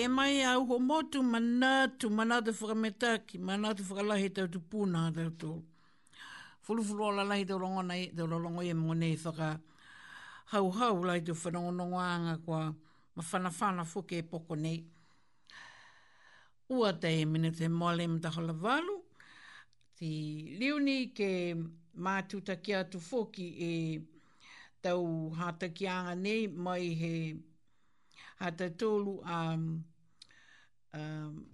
[0.00, 5.50] he mai au ho motu manatu, manatu whakametaki, manatu whakalahi tau tu pūna tau tō.
[6.64, 9.48] Fulufulu ala lahi tau rongo nei, tau rongo e mone i whaka
[10.52, 12.60] hau hau lai tu whanongo nongo anga kua
[13.16, 14.80] mawhanawhana fuke e poko nei.
[16.74, 18.96] Ua te e mene te mole mta hala walu,
[19.96, 20.10] ti
[20.58, 21.30] liuni ke
[22.04, 23.72] mātuta ki atu fuki e
[24.82, 27.14] tau hata ki anga nei mai he
[28.40, 29.38] hata tōlu a...
[29.54, 29.84] Um,
[30.94, 31.44] um,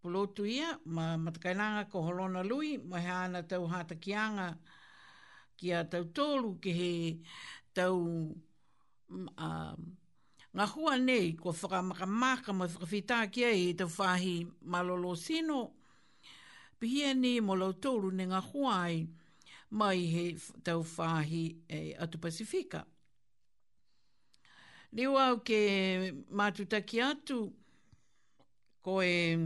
[0.00, 4.56] pulotu ia, ma matakailanga ko holona lui, ma he ana tau hata ki anga
[5.56, 6.92] ki a tau tolu ki he
[7.74, 7.98] tau
[9.10, 9.96] um,
[10.56, 15.72] ngā hua nei ko whakamakamaka ma whakawhita ki ai e tau whahi malolo sino,
[16.80, 19.06] pihia ni mo lau tolu ne ngā hua ai
[19.70, 20.24] mai he
[20.64, 22.86] tau whahi e atu Pasifika.
[24.90, 25.54] Leo au ke
[26.32, 27.50] mātutaki atu,
[28.88, 29.36] ko e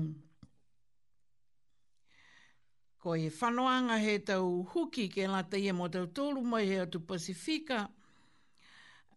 [3.03, 6.77] ko e whanoanga he tau huki ke la te ia mo tau tolu mai he
[6.85, 7.89] atu Pasifika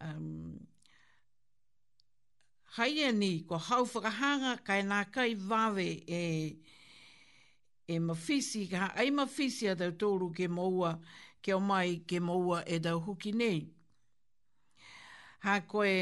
[0.01, 0.57] um,
[2.77, 6.21] haia e ni ko hau whakahanga kai e nā kai wawe e
[7.85, 10.91] e mawhisi ka ai mawhisi a tau tolu ke moua
[11.45, 13.59] ke o mai ke moua e tau huki nei
[15.45, 15.93] ha koe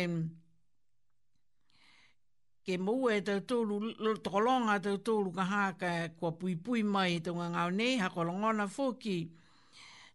[2.63, 3.77] ke mo e te tolu
[4.25, 5.89] tolonga te tolu ka ha ka
[6.19, 9.19] ko pui pui mai te nga ngau nei ha ko longona foki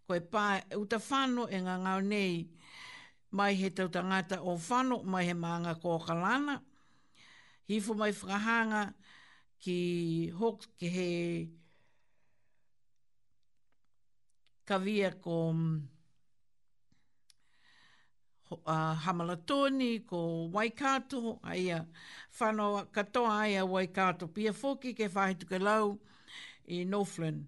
[0.09, 2.32] ko e pa e uta fano e nga ngau nei
[3.36, 6.55] mai he te tangata o fano mai he manga ko kalana
[7.68, 8.82] hifo mai frahanga
[9.62, 9.78] ki
[10.40, 11.11] hok ke he
[14.68, 15.76] kavia ko ko mm,
[18.51, 21.84] uh, Hamalatoni, ko Waikato, aia
[22.40, 24.28] whanau katoa aia Waikato.
[24.28, 25.99] Pia foki ke whahe tuke lau
[26.68, 27.46] i Northland.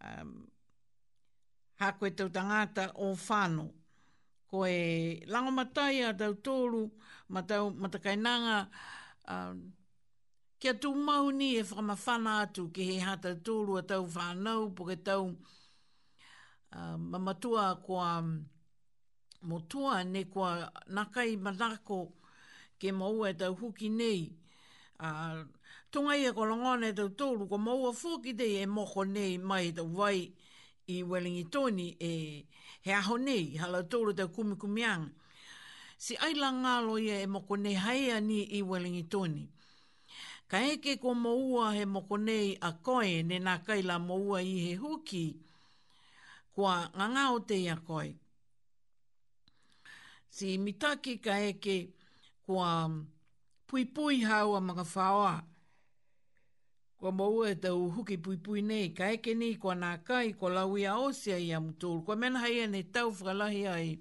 [0.00, 0.46] Um,
[1.80, 3.70] ha koe tau tangata o whanau.
[4.50, 6.90] Ko e langamatai a tau tōru,
[7.30, 8.68] matau matakainanga,
[9.28, 9.72] um,
[10.58, 14.84] kia tū mau ni e whamawhana atu ki he hata tōru a tau whanau, po
[14.86, 15.34] ke tau
[16.72, 18.30] uh, mamatua ko um,
[19.42, 22.12] mo tua ne kua nakai manako
[22.80, 24.30] ke maua e tau huki nei.
[25.00, 25.44] Uh,
[25.90, 29.68] tonga ia ko longona e tau tōru, ko maua fōki te e moko nei mai
[29.68, 30.26] e tau wai
[30.94, 32.44] i Wellingitoni e
[32.84, 35.04] he aho nei, hala tōru tau kumikumiang.
[36.02, 39.44] Si aila ngālo ia e moko nei haia ni i Wellingitoni.
[40.50, 44.72] Ka eke ko maua he moko nei a koe, ne nā kaila maua i he
[44.82, 45.24] huki,
[46.54, 48.10] kua ngā ngā o te ia koe
[50.30, 51.92] si mitake ka eke
[52.46, 52.88] kua
[53.66, 55.40] pui pui hau a mga whaoa.
[56.98, 60.50] Kua maua e tau huki pui pui nei, ka eke nei kua nā kai, kua
[60.50, 62.02] laui a osia i am tūl.
[62.04, 63.98] Kua mena hai ane tau whakalahi ai,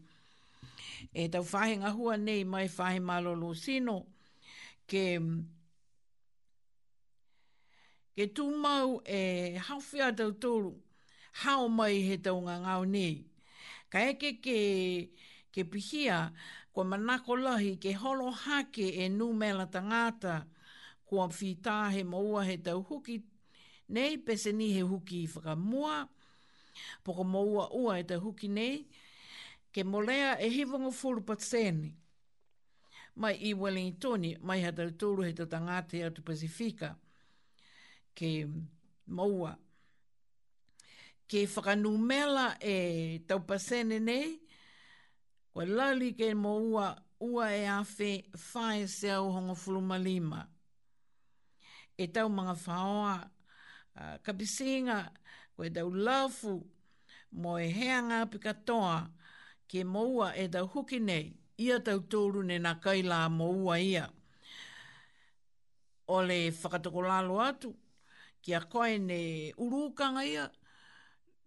[1.14, 3.98] e tau whahe ngahua nei mai whahe malolo sino,
[4.88, 5.04] ke
[8.18, 9.24] ke tū mau e
[9.70, 10.74] hawhia tau tūru,
[11.46, 13.22] hao mai he tau ngā ngāo nei.
[13.92, 14.58] Ka eke ke...
[15.12, 15.27] ke
[15.58, 16.30] ke pihia
[16.70, 20.46] kua manako lahi ke holo hake e nu mela tangata
[21.10, 23.18] kua whitā he maua he tau huki
[23.90, 25.96] nei pese ni he huki i whakamua
[27.04, 28.86] poko maua ua e tau huki nei
[29.74, 31.92] ke molea e hivongo fulu patseni
[33.18, 36.94] mai i Wellingtoni mai ha tau tūru he tau tangata i atu Pasifika
[38.14, 38.30] ke
[39.10, 39.58] maua
[41.28, 42.76] ke whakanumela e
[43.28, 44.46] tau pasene nei
[45.58, 50.48] O lali ke mo ua, ua e afe fae se au hongo fulu malima.
[51.98, 53.16] E tau mga whaoa,
[53.98, 55.00] uh, kapisinga,
[55.56, 56.54] koe tau lafu,
[57.42, 59.10] mo e heanga api katoa,
[59.68, 61.26] ke mo ua e tau huki nei,
[61.58, 64.06] ia tau tōru ne na kaila mo ua ia.
[66.08, 67.74] O le whakatokolalo atu,
[68.44, 70.52] kia koe ne urukanga ia,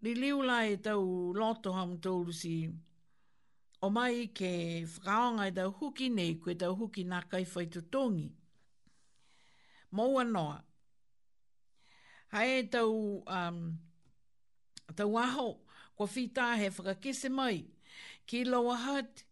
[0.02, 2.56] li liu lai e tau loto ham tōru si
[3.82, 8.28] o mai ke whakaonga i tau huki nei koe tau huki nā kai whaitutongi.
[9.90, 10.58] Maua noa.
[12.34, 13.60] Hae tau, um,
[14.96, 15.48] tau aho
[15.96, 17.64] kua whita he whakakese mai
[18.26, 19.24] ki loa hat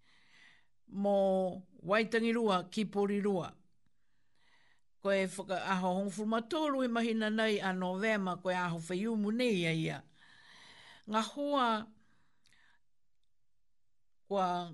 [0.92, 1.12] mō
[1.84, 3.52] waitangi rua ki pori rua.
[5.02, 9.72] Koe whaka aho hong fulmatoru e mahina nei a novema koe aho whaiumu nei a
[9.72, 10.02] ia.
[11.08, 11.68] Ngā Ngā hoa
[14.28, 14.70] kua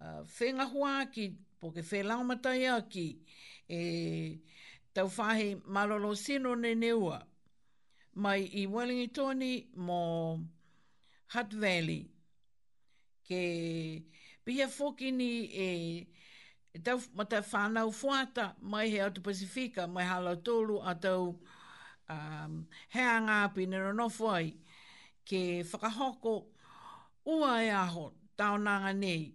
[0.00, 1.24] uh, whenga hua ki,
[1.60, 3.06] po ke whela o matai aki,
[3.68, 3.78] e
[4.94, 7.18] tau whahe malolo sino ne neua,
[8.14, 10.38] mai i Wellingtoni mo
[11.34, 12.04] Hutt Valley,
[13.26, 13.40] ke
[14.46, 15.66] pia fokini e,
[16.74, 21.34] e tau mata whanau fuata mai he atu Pasifika, mai hala tolu a tau
[22.10, 22.62] um,
[22.94, 24.54] hea ngāpi nero nofuai,
[25.26, 25.42] ke
[25.74, 26.44] whakahoko
[27.26, 29.32] ua e aho taonanga nei.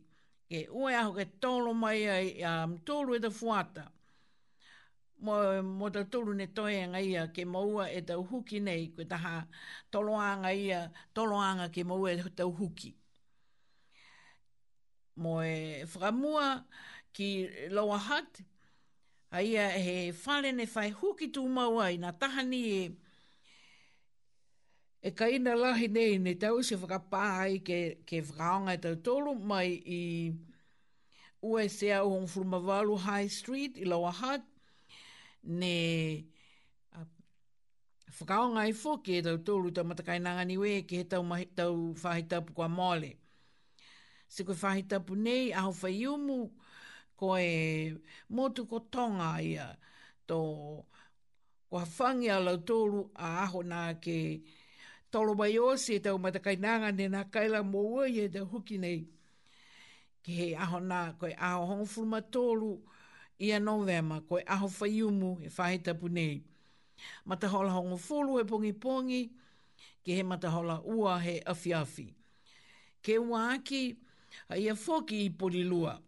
[0.51, 3.85] Ke ue aho ke tolo mai ai, um, tolu e te fuata.
[5.27, 9.43] Mo, mo ta tolu ne toenga ia ke maua e tau huki nei, ke taha
[9.93, 10.79] toloanga ia,
[11.13, 12.95] toloanga ke maua e tau huki.
[15.15, 16.63] Mo e whakamua
[17.13, 17.29] ki
[17.69, 18.41] loa hat,
[19.31, 22.81] a ia he whale whai huki tū maua i nga tahani e,
[25.01, 29.31] E ka ina lahi nei, ne tau se whakapā ai ke, ke whakaonga tau tolu
[29.49, 30.01] mai i
[31.41, 34.43] ue se au hong Furumavalu High Street i Lower Hat.
[35.41, 35.71] Ne
[36.93, 37.05] uh,
[38.19, 41.73] whakaonga i fo ke tau tolu tau matakainanga nanga niwe ke he tau, mahi, tau
[42.03, 43.11] whahitapu kwa mole.
[44.29, 46.39] Se koe whahitapu nei, aho whaiumu
[47.17, 47.97] ko e
[48.29, 49.71] motu ko tonga ia
[50.29, 50.41] to
[51.73, 54.17] kua whangi lau tolu a aho nā ke...
[54.45, 54.60] Uh,
[55.11, 58.77] tolo mai o se tau matakainanga ne nā kaila mō ua i e te huki
[58.83, 58.99] nei.
[60.23, 62.71] Ke hei aho nā, koe aho hongo furuma tōru
[63.47, 66.37] i a novema, koe aho whaiumu e whahe tapu nei.
[67.27, 69.21] Matahola hongo fulu e pongi pongi,
[70.05, 72.07] ke mata hola ua he afi afi.
[73.03, 73.81] Ke ua aki,
[74.49, 75.99] a ia foki i polilua.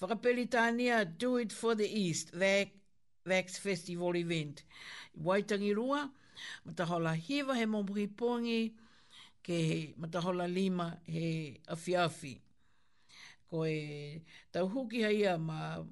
[0.00, 2.68] Whakapelitania Do It For The East, VAC,
[3.26, 4.64] VAX Festival Event.
[5.22, 6.21] Waitangi rua, VAX Festival
[6.64, 8.72] Matahola hiva he mōmuhi pōngi,
[9.42, 12.40] ke he matahola lima he awhiawhi.
[13.48, 14.22] Ko e
[14.52, 15.84] tau huki haia ma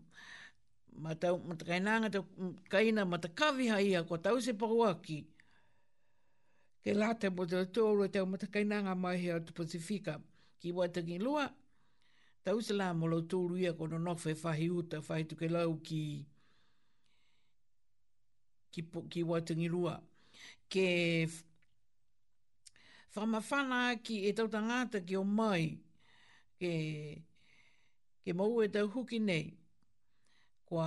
[0.93, 2.25] ma tau ma ta kainanga tau
[2.71, 5.27] kaina ma ta kawi ko tau se pahuaki.
[6.85, 10.21] Ke late mo te tōru e tau ma ta mai hea tu Pasifika
[10.61, 11.53] ki watangi lua.
[12.45, 15.47] Tau se la mo lau tōru ia ko no nofe whahi uta whahi tuke
[15.85, 16.27] ki
[18.73, 20.01] ki, ki watangi lua
[20.71, 21.27] ke
[23.13, 25.67] whamawhana ki e tauta ngāta ki o mai
[26.63, 26.75] ke,
[28.23, 29.51] ke mau e tau huki nei
[30.71, 30.87] kua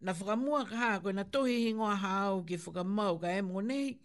[0.00, 3.98] na whakamua ka hāko na tohi hingoa hāo ki whakamau ka emo nei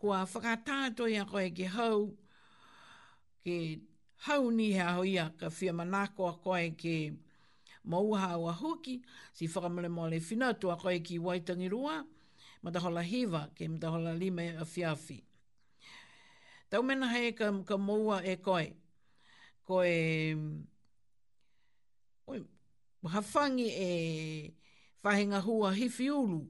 [0.00, 2.10] kua whakatātoi a koe ki hau
[3.44, 3.58] ke
[4.24, 7.12] hau ni he aho ia ka whia manako a koe ki
[7.88, 9.02] mauha o a hoki,
[9.34, 12.04] si whakamale mole whina tu a koe ki Waitangirua,
[12.62, 15.22] ma hola hiva ke ma matahola lima e fiafi.
[16.70, 18.66] Tau mena hei e ka, ka moua e koe,
[19.68, 19.92] koe
[22.30, 22.38] oi,
[23.14, 24.54] hawhangi e
[25.02, 26.40] whahinga hua hifi ulu,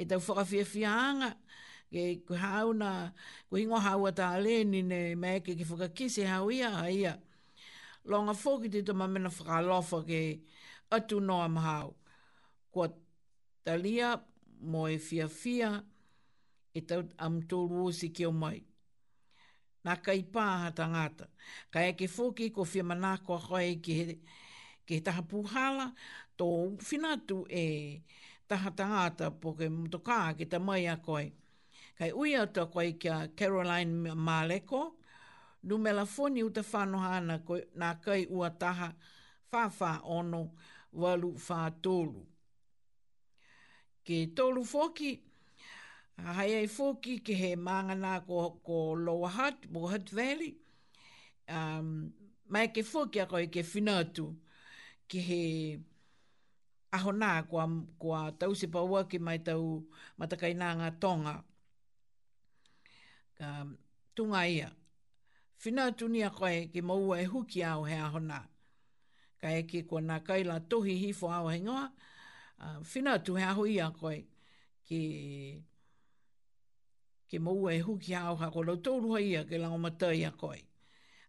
[0.00, 1.30] e tau whakawhiawhianga,
[1.92, 3.12] ke hauna
[3.50, 7.20] ko hingo hau ta aleni ne meke ke ki fuka kise hau ia ia
[8.08, 10.20] longa foki te tama mena whakalofa ke
[10.96, 11.94] atu noa mahao.
[12.72, 12.88] Kua
[13.64, 14.16] talia
[14.70, 15.82] mo e fia fia
[16.74, 18.60] e tau am tōru osi keo mai.
[19.86, 21.26] Nā kai pāha tangata.
[21.70, 24.18] Ka e ke foki ko fia manako a koe ke,
[24.86, 25.92] ke taha puhala
[26.38, 26.46] tō
[26.82, 28.02] finatu e
[28.48, 31.30] taha tangata po ke mtokā ke tamai a koe.
[31.98, 34.92] Kai ui atu a koe kia Caroline Maleko,
[35.66, 37.40] numela foni uta whanohana
[37.74, 38.92] na kai ua taha
[39.52, 40.50] whawha ono
[40.92, 42.26] walu fa tolu.
[44.04, 45.20] Ke tolu foki,
[46.36, 50.56] hai ai foki ke he mangana ko, ko lohat Hutt, Bo Hutt Valley,
[51.48, 52.12] um,
[52.48, 54.36] mai ke foki a ke finatu
[55.08, 55.78] ke he
[56.92, 59.82] ahonā tau kua tause paua ke mai tau
[60.18, 61.42] matakainanga tonga.
[63.40, 63.76] Um,
[64.14, 64.70] tunga ia,
[65.64, 68.44] Whina tuni a koe ki maua e huki au hea hona.
[69.40, 71.92] Ka eke kua nā kaila tohi hifo au he ngoa.
[72.92, 74.24] Whina ah, tu hea hui a koe
[74.84, 75.02] ki,
[77.28, 80.60] ki maua e huki au ha kua lau tōru ia ke lango matai a koe.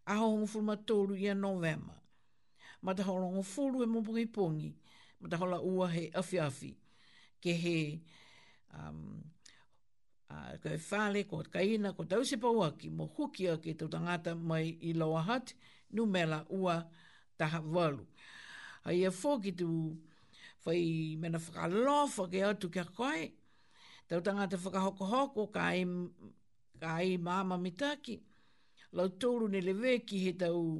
[0.05, 1.95] Aho hongo fulma tōru ia novema.
[2.81, 4.73] Mata holongo fulu e mōpungi pōngi.
[5.21, 6.75] Mata hola ua he afi afi.
[7.41, 8.01] Ke he
[8.73, 9.23] um,
[10.63, 14.77] ka e whale, ko kaina, ko tause pau ki mo huki aki tau tangata mai
[14.83, 15.53] i loa hat,
[15.93, 16.81] nu mela ua
[17.37, 18.05] taha walu.
[18.87, 19.69] A ia fōki tu
[20.65, 23.31] whai mena whakalofa ke atu kia koe,
[24.09, 25.83] tau tangata whakahoko hoko ka e,
[26.79, 28.19] ka māma mitaki,
[28.93, 30.77] lau tōru ne lewe ki he tau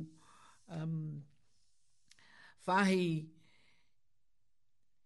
[0.74, 1.22] um,
[2.68, 3.26] whahi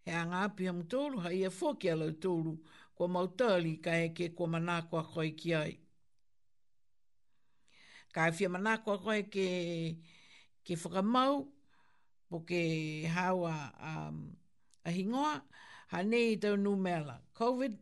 [0.05, 2.55] he anga api am tōru, ha ia fōki a lau tōru,
[3.01, 5.73] kua mautali ka eke kua manako a koe ki ai.
[8.13, 9.47] Ka e manako a koe ke,
[10.63, 11.49] ke whakamau,
[12.29, 14.37] po ke hawa um,
[14.85, 15.41] a hingoa,
[15.87, 17.21] ha nei tau nu mela.
[17.33, 17.73] COVID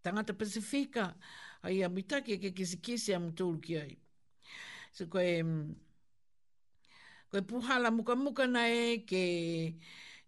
[0.05, 1.15] tangata Pasifika.
[1.63, 3.97] Ai a mitake ke kisi kisi a mtoulu ki ai.
[4.93, 5.75] So koe, mm,
[7.31, 9.23] koe puhala muka muka nae ke...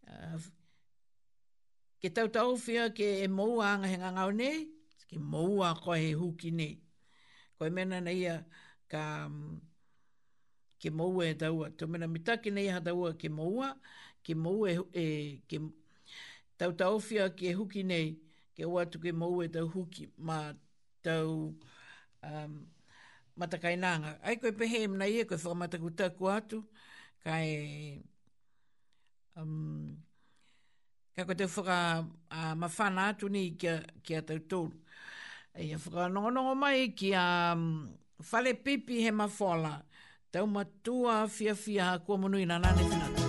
[0.06, 0.40] Uh,
[2.00, 4.58] ke tau tau fia ke e moua anga henga ngau nei,
[5.08, 6.76] ke moua koe he huki nei.
[7.58, 8.34] Koe mena na ia
[8.90, 9.58] ka mm,
[10.80, 11.70] ke moua e daua.
[11.76, 13.74] Tau mena mitake nei ha daua ke moua,
[14.24, 15.06] ke moua e, e,
[15.48, 15.56] ke
[16.56, 18.06] tau tau fia ke huki nei,
[18.56, 20.38] ke o atu ke mou e tau huki ma
[21.04, 21.52] tau
[22.24, 22.52] um,
[23.36, 24.16] matakainanga.
[24.24, 26.58] Ai koe pehe e mna ia e, koe whakamataku taku atu,
[27.22, 27.50] kai...
[29.36, 29.92] Um,
[31.14, 34.72] ka koe te whaka a uh, mawhana atu ni kia, kia tau tōru.
[35.60, 37.62] Ia whaka nongonongo mai ki a um,
[38.32, 39.74] whale pipi he mawhala.
[40.32, 43.25] Tau matua fia fia kua munui na nane finatua.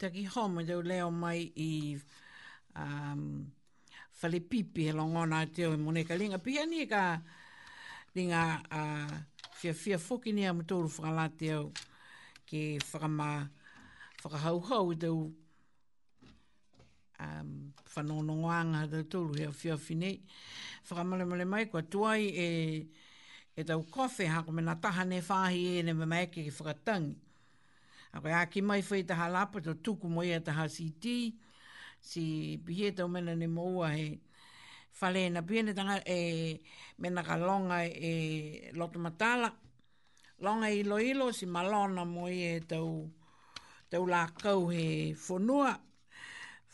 [0.00, 1.94] taki homo leo leo mai i
[2.82, 3.44] um,
[4.22, 6.38] whalipipi he longona te o i mone linga.
[6.38, 7.20] Pia ni ka
[8.14, 9.12] linga uh,
[9.58, 11.68] fia fia foki ni a mtoro whakala te o
[12.48, 13.28] ke whakama
[14.24, 15.18] whakahau hau i tau
[17.24, 17.50] um,
[17.94, 20.16] whanonongoanga te tolu heo fia finei.
[20.88, 22.44] Whakamale male mai kwa tuai e,
[23.52, 27.16] e tau kofi hako mena taha ne whahi e ne me maeke ki whakatangi.
[28.12, 31.16] A koe aki mai whai taha lapa, to tuku mo ia taha si ti,
[32.08, 32.22] si
[32.64, 34.06] pihe tau mena ni moua he,
[34.98, 36.58] whale na pihene tanga e
[37.00, 37.78] mena ka longa
[38.12, 39.48] e loto matala,
[40.44, 42.90] longa ilo ilo si malona mo ia e tau,
[43.90, 44.84] tau la kau he
[45.24, 45.72] whonua,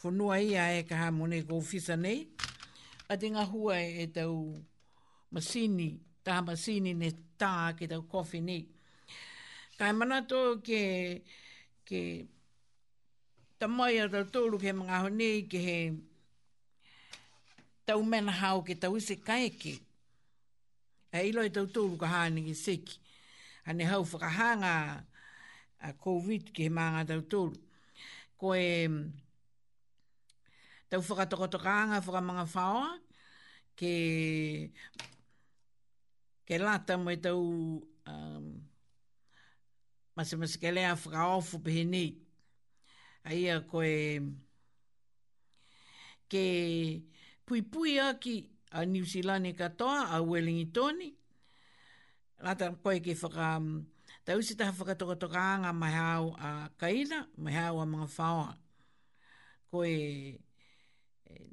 [0.01, 2.21] whonua ia e ka ha mone kou fisa nei,
[3.13, 4.35] a te ngā hua e tau
[5.37, 5.89] masini,
[6.25, 7.09] taha masini ne
[7.41, 8.63] tā ki tau kofi nei.
[9.77, 10.81] Kai mana tō ke,
[11.85, 12.01] ke
[13.61, 15.75] tamaia tā tōru ke mga honi ke he
[17.85, 19.75] tau mena hao ke tau se kaeke.
[21.13, 22.97] E ilo i e tau tōru ka hāne ke seki.
[23.67, 25.05] Hane hau whakahanga
[25.85, 27.61] a COVID ke he maanga tau tōru.
[28.41, 28.89] Ko e
[30.89, 32.97] tau whakatokotokanga whakamanga whaoa
[33.77, 33.93] ke
[36.49, 37.45] ke lata mo e tau
[38.09, 38.49] um,
[40.17, 42.05] masi masi ke lea whakaofu pehe ni.
[43.29, 44.25] Aia koe
[46.33, 46.43] ke
[47.45, 48.35] pui pui aki
[48.73, 50.97] a New Zealand e katoa a Wellington
[52.43, 53.85] Lata koe ke whaka mm,
[54.27, 58.55] tausi taha whakatokatokaanga mai hao a kaina, mai hao a mga whaoa.
[59.73, 59.95] Koe
[61.25, 61.49] e,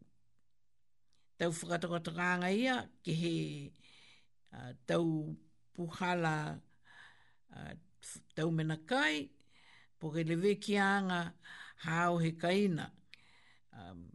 [1.37, 3.33] tau whakatokatokaanga ia ke he
[4.87, 5.35] tau
[5.75, 6.35] puhala
[8.35, 9.29] tau mena kai,
[9.99, 11.33] po ke lewe ki anga
[11.85, 12.89] hao he kaina.
[13.73, 14.05] Um,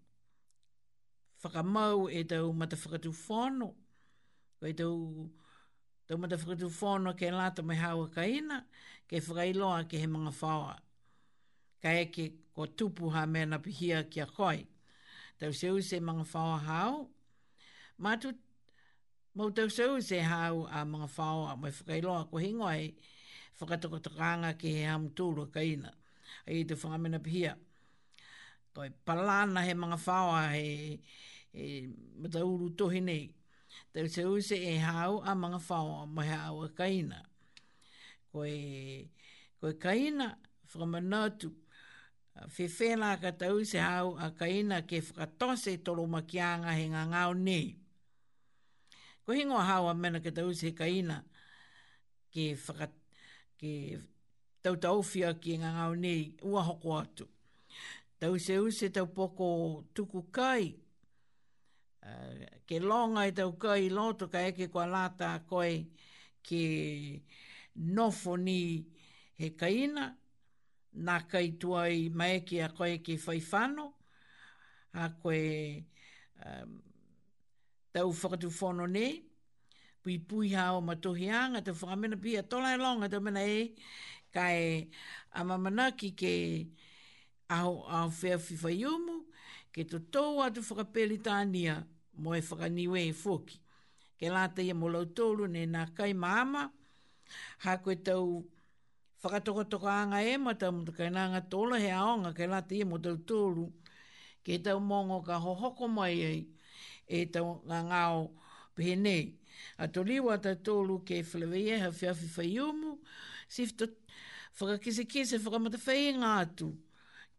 [1.45, 3.71] whakamau e tau matawhakatu whono,
[4.61, 5.29] koe tau,
[6.09, 8.65] tau matawhakatu whono ke lata mai hao he kaina,
[9.09, 10.77] ke whakailoa ke he mga whawa.
[11.83, 14.67] Ka eke ko tupu ha mena pihia kia koi.
[15.39, 17.09] Tau seu se mga whawa hao,
[18.01, 18.35] mātu,
[19.35, 22.95] mau tau seu se hau a mga whawa, mai whakailoa ko hingoi,
[23.61, 25.91] whakatakotakanga ki he hamtūru ka ina.
[26.47, 27.57] Ai i te whangamina pihia.
[28.75, 30.99] Toi palana he mga whawa he,
[31.53, 31.89] he
[32.23, 33.31] matauru tohi nei.
[33.95, 37.23] Tau se uise e hau a mga whawa mo he awa ka ina.
[38.31, 39.09] Koi,
[39.61, 40.37] koe ka ina
[40.75, 41.51] whamanatu
[42.55, 47.35] whewhela ka tau se hau a ka ina ke whakatose tolo makianga he ngā ngāo
[47.35, 47.75] nei.
[49.27, 51.25] Ko hingo hau a mena ka tau se ka ina
[52.33, 52.53] ke
[53.59, 54.01] ke
[54.63, 57.27] tau tau fia ki ngā ngau nei ua hoko atu.
[58.19, 59.49] Tau se use tau poko
[59.95, 60.75] tuku kai,
[62.11, 65.85] uh, ke longa i tau kai loto ka eke kwa lata koe
[66.43, 66.63] ke
[67.77, 68.85] nofo ni
[69.39, 70.09] he kaina,
[70.99, 73.93] nā kai tua i maeke a koe ke whaifano,
[74.95, 75.85] a koe
[76.45, 76.77] um,
[77.95, 79.23] tau whakatu whono nei,
[80.09, 83.63] pui pui ha o matohianga te whakamena pia tolai longa te mena e
[84.35, 84.89] kai
[85.37, 86.33] a mamana ki ke
[87.59, 89.17] au au fea fifayumu
[89.75, 91.75] ke to tou atu whakapelitania
[92.23, 93.57] mo e whakaniwe e fuki.
[94.19, 96.63] Ke lata ia mo lautolu ne nā kai māma,
[97.65, 98.25] ha koe tau
[99.23, 102.97] whakatokotoka anga e ma tau mta kai nanga tola he aonga ke lata ia mo
[103.05, 103.65] lautolu
[104.45, 106.41] ke tau mongo ka hohoko mai ei
[107.05, 108.21] e tau ngā ngāo
[108.75, 109.25] pehenei.
[109.79, 112.93] A toliwa ta tolu ke whalawea ha whiawhi whaiumu,
[113.49, 113.87] si fito
[114.59, 116.69] whakakise kese whakamata whaienga atu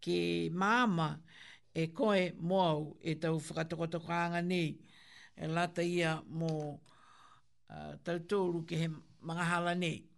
[0.04, 0.18] ke
[0.62, 1.08] mama
[1.74, 4.72] e koe moau e tau whakatakotakaanga nei.
[5.42, 6.50] E lata ia mo
[7.74, 8.88] uh, tau tolu ke he
[9.76, 10.09] nei.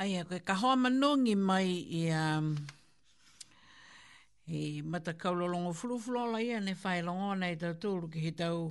[0.00, 2.46] Aia, e koe ka hoa manongi mai i um,
[4.48, 8.62] i mata kaulolongo fulufulola ia ne whae longo nei tau tūru ki he tau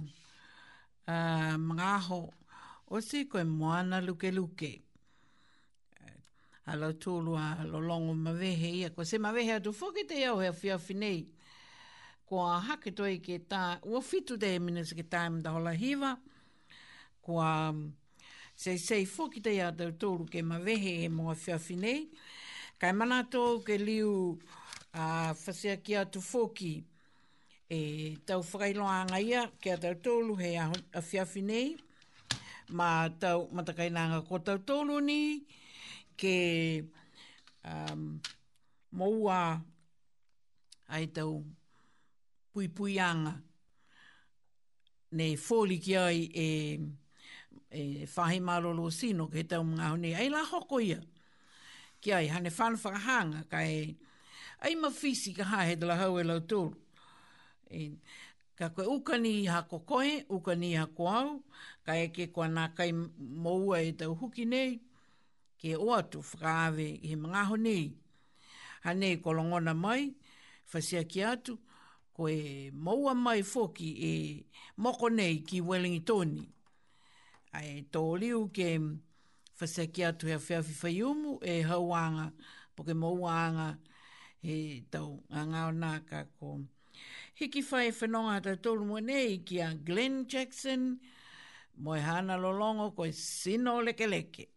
[1.14, 2.18] uh, mga aho
[2.90, 4.72] o si koe moana luke luke
[6.66, 10.80] ala tūru a lolongo mawehe ia koe se mawehe atu fōke te iau hea fia
[10.88, 11.28] finei
[12.26, 16.16] koa hake toi ke tā ua fitu te minas ke tā mta hola hiva
[17.22, 17.92] koa um,
[18.60, 22.02] se sei foki te iātou tōru ke mawehe e moa whiawhi finei.
[22.82, 24.10] Kai mana tōu ke liu
[25.00, 26.74] a uh, whasea ki atu fōki
[27.72, 27.80] e
[28.28, 31.72] tau whakailoa anga ia ke atau tōlu he a, a whiawhi nei.
[32.76, 35.20] Ma tau matakainanga ko tau tōlu ni
[36.20, 36.36] ke
[37.64, 38.08] um,
[38.92, 39.54] moua
[40.92, 41.38] ai tau
[42.52, 43.38] puipuianga
[45.16, 46.50] nei fōli ki ai e
[47.72, 50.98] e whahi marolo sino ke tau mga honi, ai la hoko ia.
[52.02, 53.96] Ki ai, hane whan ka e,
[54.62, 56.74] ai ma whisi ka hae la hau e lau tūru.
[57.70, 57.92] E,
[58.58, 61.42] ka koe ukani i hako koe, ukani i hako au,
[61.86, 64.80] ka e ke kua nā kai moua e tau huki nei,
[65.62, 67.94] ke o atu whakaave he mga honi.
[68.84, 70.12] Hane i e kolongona mai,
[70.74, 71.58] whasia ki atu,
[72.14, 74.46] koe moua mai foki e
[74.78, 76.48] moko nei ki Wellingtoni
[77.58, 78.68] ai tō liu ke
[79.60, 82.32] whasakia tu hea whea whiwhai umu e hauanga,
[82.76, 83.78] po ke mauanga
[84.42, 86.60] he tau a ngāo nā ka ko.
[87.34, 91.00] Hiki whai e whanonga ta tōru mwenei ki a Glenn Jackson,
[91.78, 94.48] moe hana lolongo koe sino leke leke.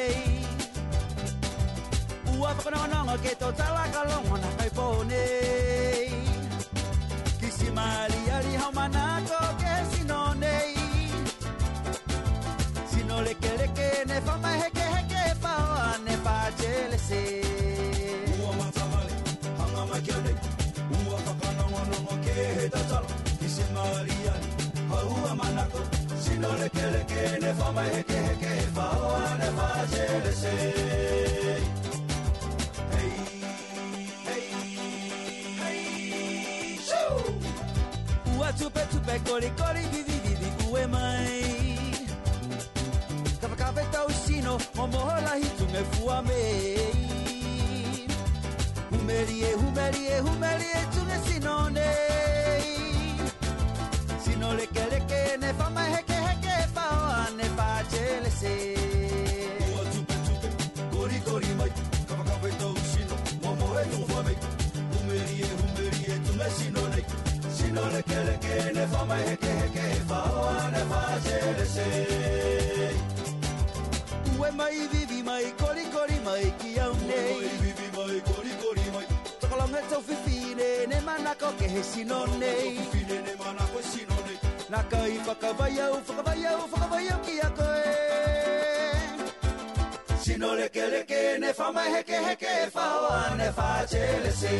[2.38, 5.23] Ua pono nongo ke to tala kalongo na kai pone
[7.39, 10.55] Kisi mali ali hamana ko ke sinone
[12.91, 17.23] Sino leke leke ne fama heke heke pa o ne pa chele se
[18.41, 19.14] Ua matavale
[19.59, 20.34] hanga mai makione
[21.05, 23.07] Ua pakana nongo ke he tatalo
[23.39, 25.80] Kisi mali ali hau manako
[26.26, 26.77] Sino leke
[27.18, 27.30] hey
[34.27, 34.49] hey
[35.61, 37.11] hey show
[38.38, 41.41] ua tupe tupe kori kori vivi vivi ue mai
[43.41, 46.76] kawakawe tau sino o moho lahi tunge fua mei
[48.91, 51.89] humerie humerie humerie tunge sinone
[54.26, 56.16] sino leke leke nefa mai
[81.68, 82.80] he sino nei
[84.69, 87.85] Na kai whaka vai au, whaka vai au, whaka vai au ki a koe
[90.23, 94.52] Sino leke leke, ne wha mai heke heke, whaoa ne wha chele se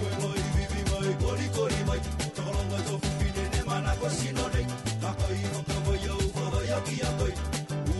[0.00, 1.98] Koe mai, vivi mai, kori kori mai,
[2.36, 4.66] tōronga tō whiwhine ne mana ko sino nei
[5.02, 7.32] Na kai whaka vai au, whaka vai au ki a koe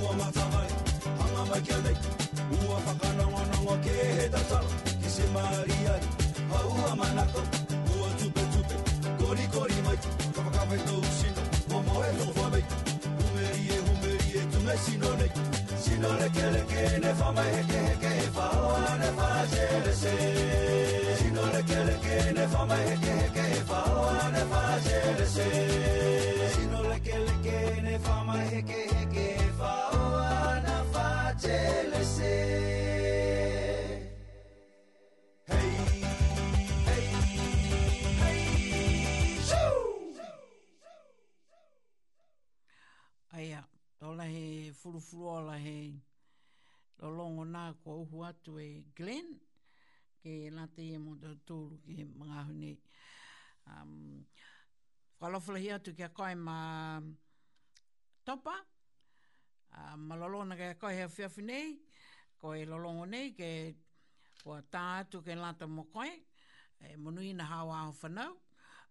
[0.01, 0.71] Ua mata mai,
[1.19, 1.99] hanga mai kia nei,
[2.61, 5.99] ua whaka nonga nonga ke he tatala Ki se maria,
[6.55, 7.54] haua manako, ua
[14.75, 15.31] le sinole
[15.83, 20.15] sinole kele kene fa ma heke heke fa wa ne fa jele se
[21.21, 25.43] sinole kele kene fa ma heke heke fa wa ne fa jele se
[45.05, 45.79] fuluola he
[47.03, 49.31] lo longo nā kua uhu atu e Glenn,
[50.23, 52.73] ke nā te ia e mō tō tūru ki he
[53.65, 54.21] Um,
[55.17, 57.01] whalofala hi atu ki a koe um, um, ma
[58.29, 58.55] topa,
[59.79, 61.79] uh, ma ke kai a koe hea fiafi nei,
[62.37, 63.73] koe lolongo nei ke
[64.43, 66.11] kua tā atu ke lata mo koe,
[66.77, 68.37] e na hawa aho whanau,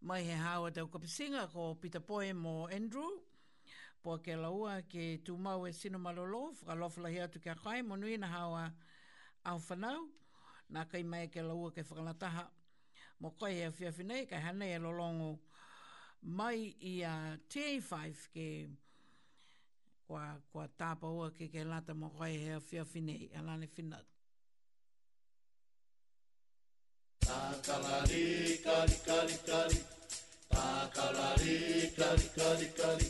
[0.01, 3.11] mai he hawa ko singa ko pita Poe mo Andrew,
[4.03, 7.81] Poa ke laua ke tu mau e sino malolo, whakalofa lahi atu ke a kai,
[7.87, 8.71] monui na hawa
[9.45, 10.09] au whanau.
[10.73, 12.43] Nā kai mai ke laua ke whakalataha.
[13.21, 15.39] Mo koe hea whia whinei, kai e hanei e lolongo
[16.21, 18.47] mai i a T5 ke
[20.05, 24.03] kua, kua tāpa ua ke ke lata mo koe hea whia whinei, alane whinat.
[27.25, 29.79] Takalari, kari, kari, kari,
[30.53, 31.59] takalari,
[31.97, 33.09] kari, kari, kari,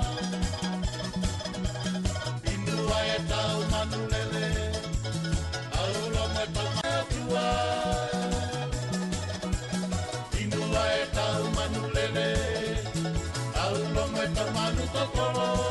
[15.07, 15.70] como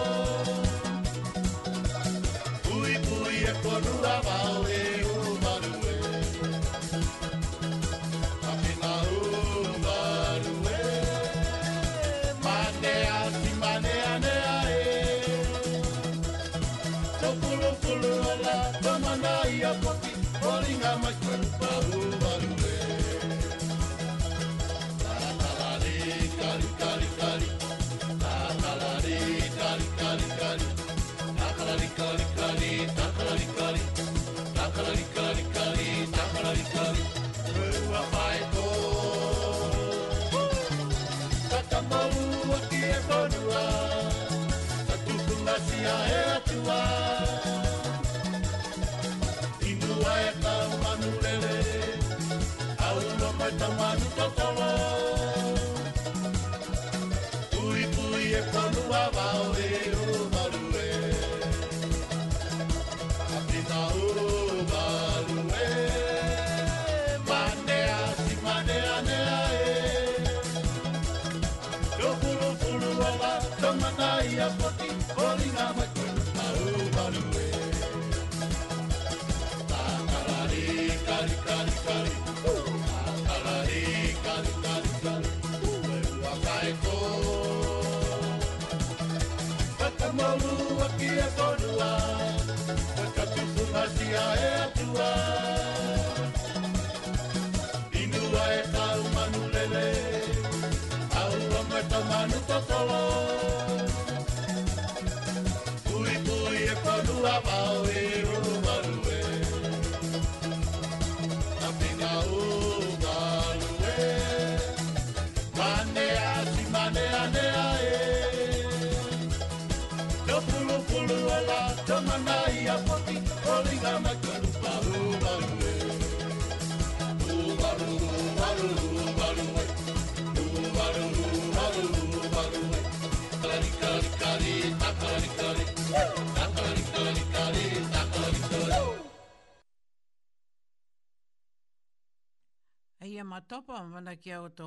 [143.88, 144.66] mana kia o tō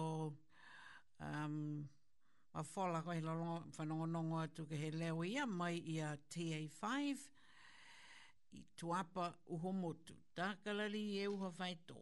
[1.22, 1.58] um,
[2.54, 7.18] a whola koe hila longa whanongonongo atu ke he leo ia mai ia TA5
[8.58, 10.14] i tuapa uho motu.
[10.36, 11.98] Tā kalali i e uha whai tō.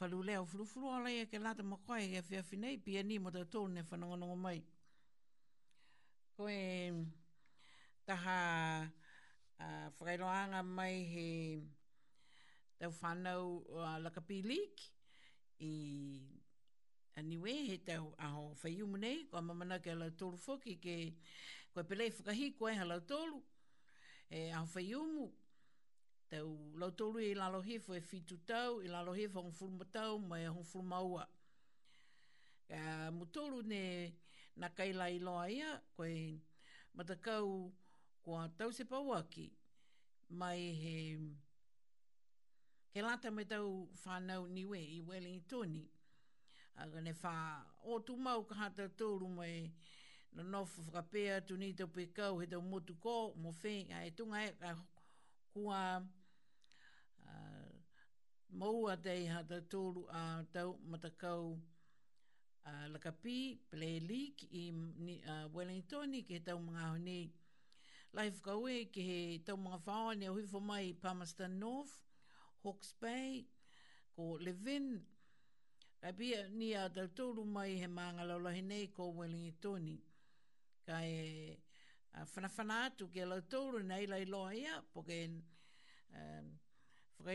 [0.00, 3.66] Whalu leo fulufulu ala ia ke lata makoe ia whia whinei pia ni mo tō
[3.68, 4.58] ne whanongonongo mai.
[6.36, 6.58] Koe
[8.06, 8.38] taha
[9.60, 11.60] uh, mai he
[12.78, 14.80] tau whanau uh, lakapi leak
[15.62, 15.76] i
[17.20, 20.96] aniwe he tau aho whaiumu nei, ko a mamana ke ala tolu foki ke
[21.74, 23.38] koe pelei whakahi koe ala tolu,
[24.38, 25.26] e aho whaiumu,
[26.32, 29.42] tau lau tolu i e lalo he fwe fitu tau, i e lalo he fwe
[29.46, 31.28] hong furuma tau, mai hon furuma ua.
[32.72, 34.14] Uh, mu tolu ne
[34.56, 36.38] na kaila i loa ia, koe
[36.96, 37.68] matakau
[38.24, 39.46] kua tau se pauaki,
[40.38, 40.94] mai he...
[41.12, 41.40] Mai he
[42.94, 45.80] He lata me tau whanau niwe i Wellington.
[46.76, 47.32] Aga ne wha,
[47.88, 49.72] o tu mau ka hata tōru mai,
[50.36, 54.04] na nofu whakapea tu ni tau pe kau, he tau motu kō, mo whēng, a
[54.06, 54.74] e tunga e ka
[55.54, 56.02] kua
[57.24, 57.72] uh,
[58.50, 61.56] maua tei hata tōru a uh, tau matakau
[62.66, 67.30] uh, lakapi, play league i Wellington i Wellingtoni, ke tau mga honi.
[68.12, 72.02] Lai whakaue ke he tau mga whaone, o hifo mai Palmerston North,
[72.62, 73.44] Hawke's Bay,
[74.14, 75.00] ko Levin,
[76.00, 79.96] ka pia ni a tautoro mai he maanga laulahi nei ko Wellingtoni,
[80.86, 81.56] ka e
[82.16, 85.26] uh, whanawhana atu ke lautoro nei lai loa ia, po ke
[86.14, 86.52] um,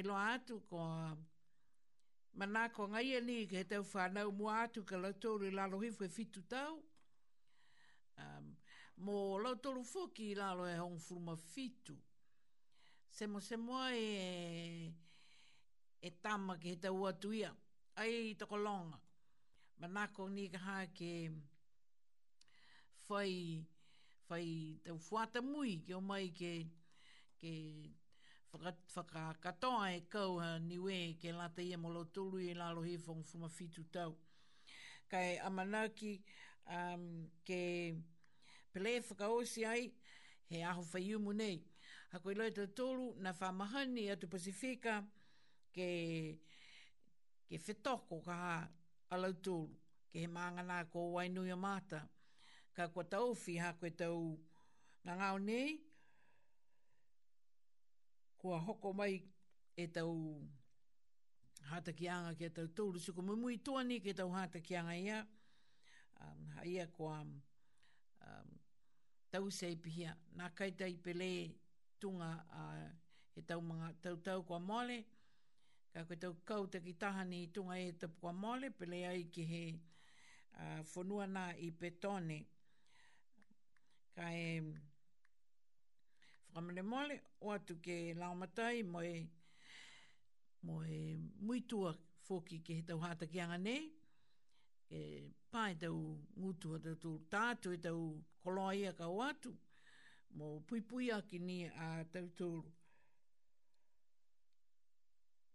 [0.06, 1.18] loa atu ko a
[2.40, 6.42] manako ngai ni ke tau whanau mua atu ke lautoro i lalo hifu e fitu
[6.48, 6.80] tau,
[8.18, 8.56] um,
[9.04, 11.00] mo lautoro fuki i lalo e hong
[11.38, 11.98] fitu,
[13.10, 14.94] Semo semo e
[16.02, 17.30] e tama ki he tau atu
[17.98, 18.98] Ai i toko longa.
[19.82, 21.30] Manako ni ka ha ke
[23.10, 23.66] whai,
[24.30, 26.68] whai tau fuata mui ki o mai ke,
[27.42, 27.52] ke
[28.54, 33.50] whakakatoa e kau ha niwe ke lata ia molo tulu i lalo he whong fuma
[33.50, 34.14] fitu tau.
[35.10, 36.22] Kai amanaki
[36.70, 37.96] um, ke
[38.74, 39.92] pele e whakaosi ai
[40.46, 41.62] he aho whaiumu nei.
[42.14, 45.04] Hako i loita tulu na whamahani atu Pasifika,
[45.78, 45.90] ke
[47.48, 48.36] ke fetoko ka
[49.14, 49.70] ala tūru
[50.10, 52.02] ke he maanga nā ko wainu a mata
[52.74, 54.18] ka kua tau fi ha koe tau
[55.06, 55.70] ngā ngāo nei
[58.42, 59.14] kua hoko mai
[59.78, 60.12] e tau
[61.70, 64.76] hata ki anga ke tau tūru siko mui mui tua ni ke tau hata ki
[64.82, 65.20] anga ia
[66.26, 68.50] um, ha ia kua um,
[69.32, 71.32] tau seipihia nā kaitai pele
[72.02, 72.90] tunga uh,
[73.38, 75.00] e mga tau tau kua e tau mga tau tau kua mole
[75.98, 79.24] Ka koe tau kau te ki tahani i tunga e te pua mole, pele ai
[79.38, 79.78] ki he uh,
[80.94, 82.38] whanua nā i petone.
[84.14, 84.32] Ka e
[86.54, 89.14] whakamere mole, o atu ke laumatai, mo e,
[90.70, 90.88] mo e
[91.42, 91.92] muitua
[92.30, 93.82] fōki ki he tau hāta ki anga nei,
[95.00, 95.02] e
[95.50, 95.98] pāi tau
[96.38, 98.02] ngutu a tau tātu e tau
[98.46, 99.52] koloa ia ka o atu,
[100.38, 101.60] mo pui pui aki ni
[101.90, 102.77] a tau tūru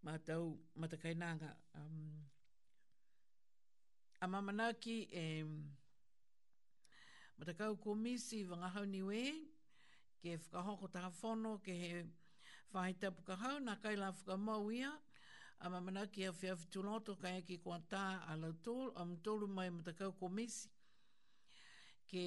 [0.02, 2.26] matau matakainanga um,
[4.20, 5.44] a mamanaki e
[7.38, 9.22] matakau komisi wangahau niwe
[10.22, 12.04] ke whakahoko taha whono ke he
[12.74, 14.90] whaheta pukahau nā kai la whakamau ia
[15.60, 19.70] a mamanaki a whiawhi tūnoto kai ki kua tā a la tōru a mtōru mai
[19.70, 20.68] matakau komisi
[22.10, 22.26] ke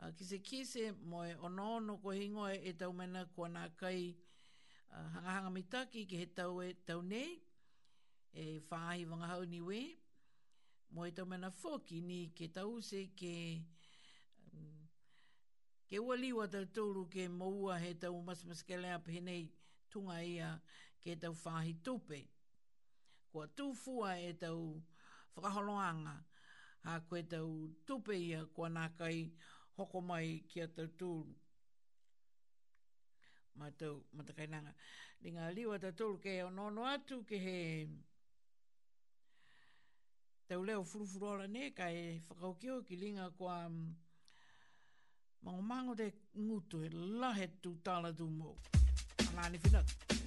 [0.00, 4.14] uh, kise kise moe onono ko hingoe e tau mena kua nā kai
[4.94, 7.30] Ah, hangahanga mitaki ki he tau, e, tau nei,
[8.42, 9.80] e whaahi wangahau ni we,
[10.92, 13.34] mo e tau mana whoki ni ke tau se ke,
[14.52, 14.82] mm,
[15.88, 19.48] ke ua liwa tau tōru ke moua he tau masmaskele ap he nei
[19.90, 20.48] tunga ia
[21.00, 22.20] ke tau whaahi tupe.
[23.32, 24.66] Kua tūfua e tau
[25.36, 26.16] whakaholoanga,
[26.84, 27.52] ha koe tau
[27.86, 29.30] tupe ia kua nākai
[29.78, 31.40] hoko mai ki a tau tūru
[33.60, 34.72] mātou matakainanga.
[35.22, 37.56] Ni ngā liwa ta tolu ke o nono atu ke he
[40.48, 43.92] tau leo furufuru ora ne ka e whakaukio ki linga kua mm,
[45.44, 46.90] mango mango te ngutu e
[47.24, 48.54] lahe tu tāla tu mō.
[49.30, 50.21] Alani whinatu.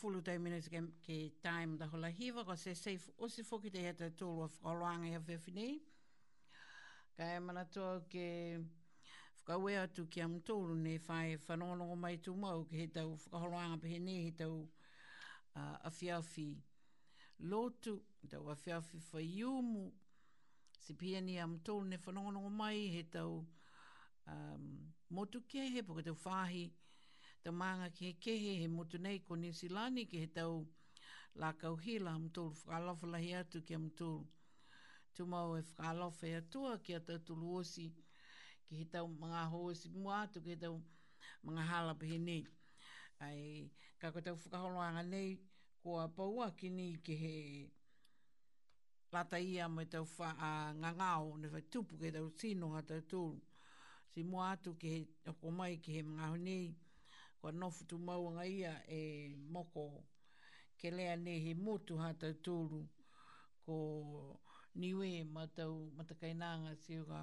[0.00, 1.14] fulu tai minutes ke, ke
[1.44, 5.20] time da hola hiva ko se se o se foki te heta tolo fkoloanga ia
[5.20, 5.68] fefini.
[7.16, 8.26] Ka e mana toa ke
[9.36, 13.76] whakaue atu ki am tolu ne whae whanonongo mai tu mau ke he tau whakaholoanga
[13.82, 14.54] pe he ne he tau
[15.58, 16.48] uh, awhiawhi
[17.50, 17.96] lotu,
[18.28, 19.84] tau awhiawhi whaiumu,
[20.80, 23.44] si pia ni am tolu ne whanonongo mai he tau
[24.28, 24.66] um,
[25.10, 26.64] motu kia he poka tau whahi,
[27.42, 30.66] ta maanga ki he kehe he motu nei ko Nisilani ki he tau
[31.40, 34.26] la kauhila am tōru whakalofa lahi atu ki am tōru.
[35.14, 37.84] Tu mau e whakalofa e atua ki atu tulu osi
[38.66, 40.76] ki he tau mga hoosi mua atu ki he tau
[41.44, 42.44] mga hala pe nei.
[43.20, 45.38] Ai, ka ko tau whakaholoanga nei
[45.82, 47.34] ko a paua ki ni ki he
[49.12, 50.28] lata ia mai tau wha,
[50.80, 53.40] ngā ngāo ne whai tupu ki he tau sino hata tōru.
[54.12, 55.00] Si mua atu ki he,
[55.40, 56.60] ko mai ki he mga honi
[57.40, 59.84] kua nofu tu mauanga ia e moko
[60.78, 62.80] ke lea ne he motu hata tūru
[63.64, 63.76] ko
[64.80, 67.20] niwe matau matakainanga si uka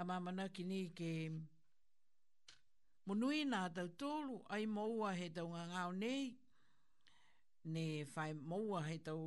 [0.00, 1.10] a mamana ki ni ke
[3.06, 6.24] munui nā tau tūru ai maua he tau ngā ngāo nei
[7.74, 7.84] ne
[8.14, 9.20] whai maua he tau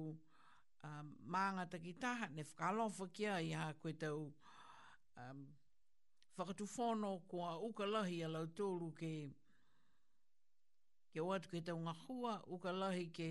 [0.86, 4.20] um, mānga taki taha ne whakalofa kia i hā koe tau
[6.38, 9.14] whakatufono kua ukalahi a lau tōru ke
[11.12, 13.30] ke o atu ke tau ngahua, ukalahi ke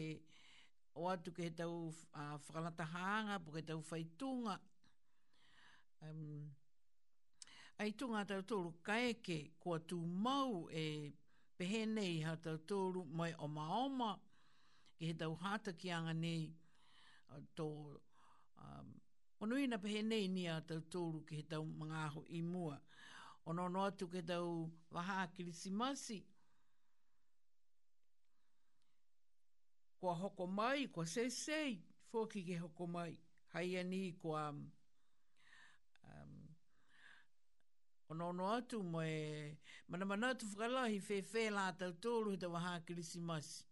[0.95, 1.89] o atu ke tau
[2.21, 4.61] uh, whakalatahaanga po ke tau whaitunga
[6.03, 6.45] um,
[7.79, 11.13] ai tunga tau tōru kaeke kua tū mau e
[11.57, 14.13] pehenei ha tau tōru mai o maoma
[14.99, 16.53] ke he tau hātakianga nei
[17.33, 17.69] uh, tō
[18.61, 18.97] um,
[19.41, 22.77] Ono ina pehe nei ni a tau tōru ki he tau mga aho i mua
[23.51, 26.23] ono no atu ke tau waha kirisimasi.
[29.99, 31.75] Kua hoko mai, kua sei sei,
[32.13, 33.15] fōki ke hoko mai.
[33.53, 34.45] Hai ani kua...
[34.51, 36.37] Um,
[38.15, 39.59] ono um, ono atu mai...
[39.89, 43.65] Mana mana atu whakalahi whewhe la tau tōru tau waha kirisimasi.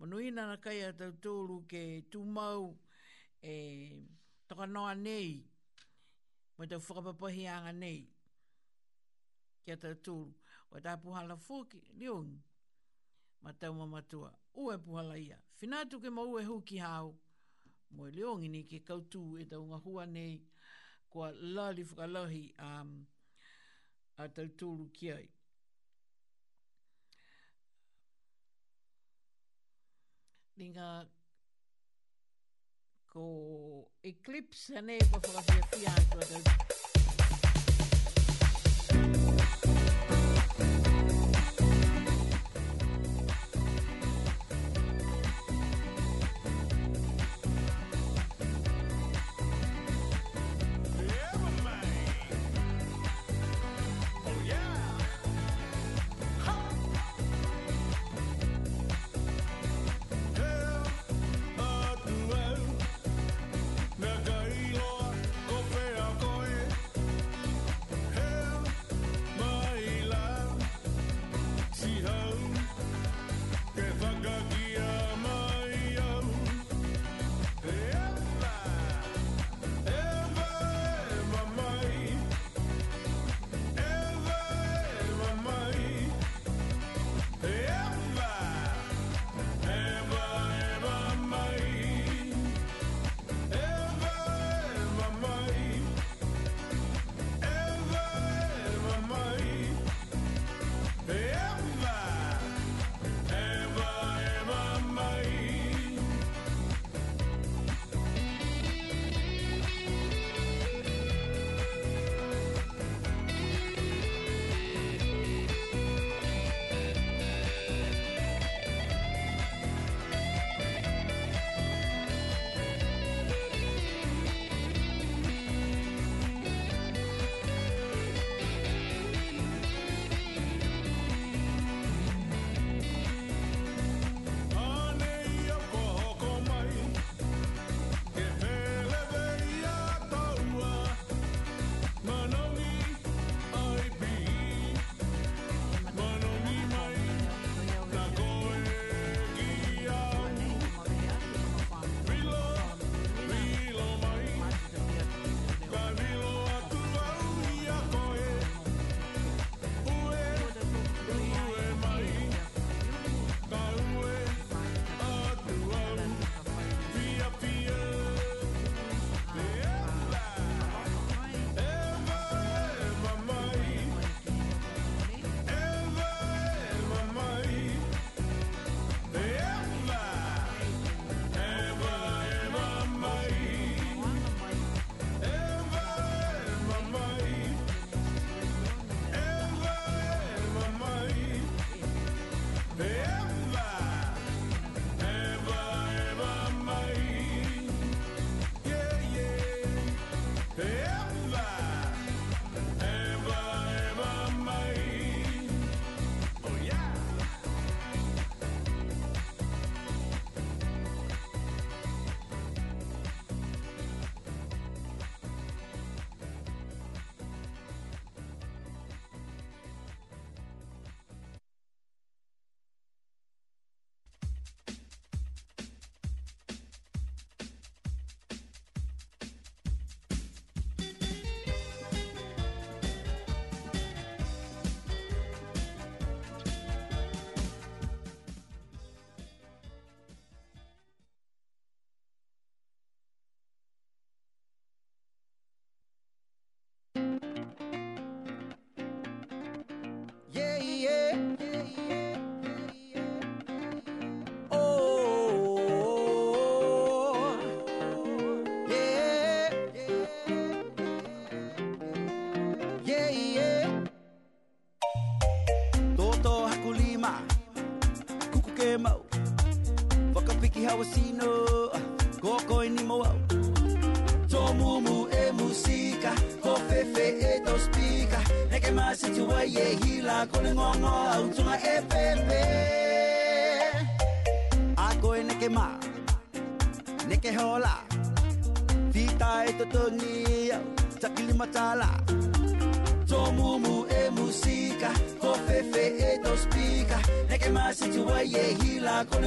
[0.00, 2.70] Manui nana kai a tau tōru ke tūmau
[3.40, 3.54] e...
[4.48, 5.44] Toka noa nei,
[6.56, 7.44] mai tau whakapapahi
[7.76, 8.00] nei
[9.68, 10.30] kia tau tūru.
[10.72, 12.38] O e tāpu hala fōki, ni ongi.
[13.44, 15.36] Ma tau mamatua, ue puhala ia.
[15.60, 17.12] Whinātu ke ma ue huki hau.
[17.96, 20.40] Mo e leongi ni ke kautū e tau ngā nei.
[21.10, 22.96] Kua lali whakalahi um,
[24.18, 25.28] a tau tūru ki ai.
[30.58, 30.88] Ringa
[33.12, 33.28] ko
[34.02, 36.44] eclipse ane kwa whakawhia fia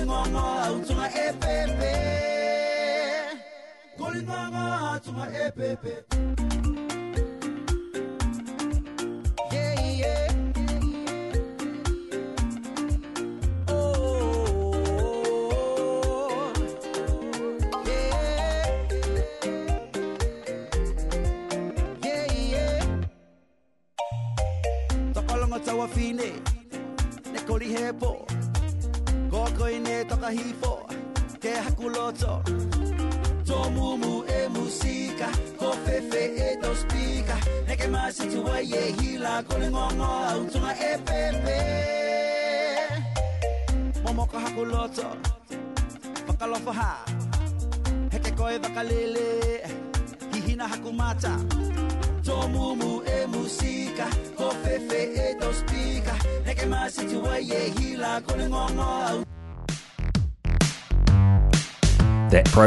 [0.06, 0.41] ngongong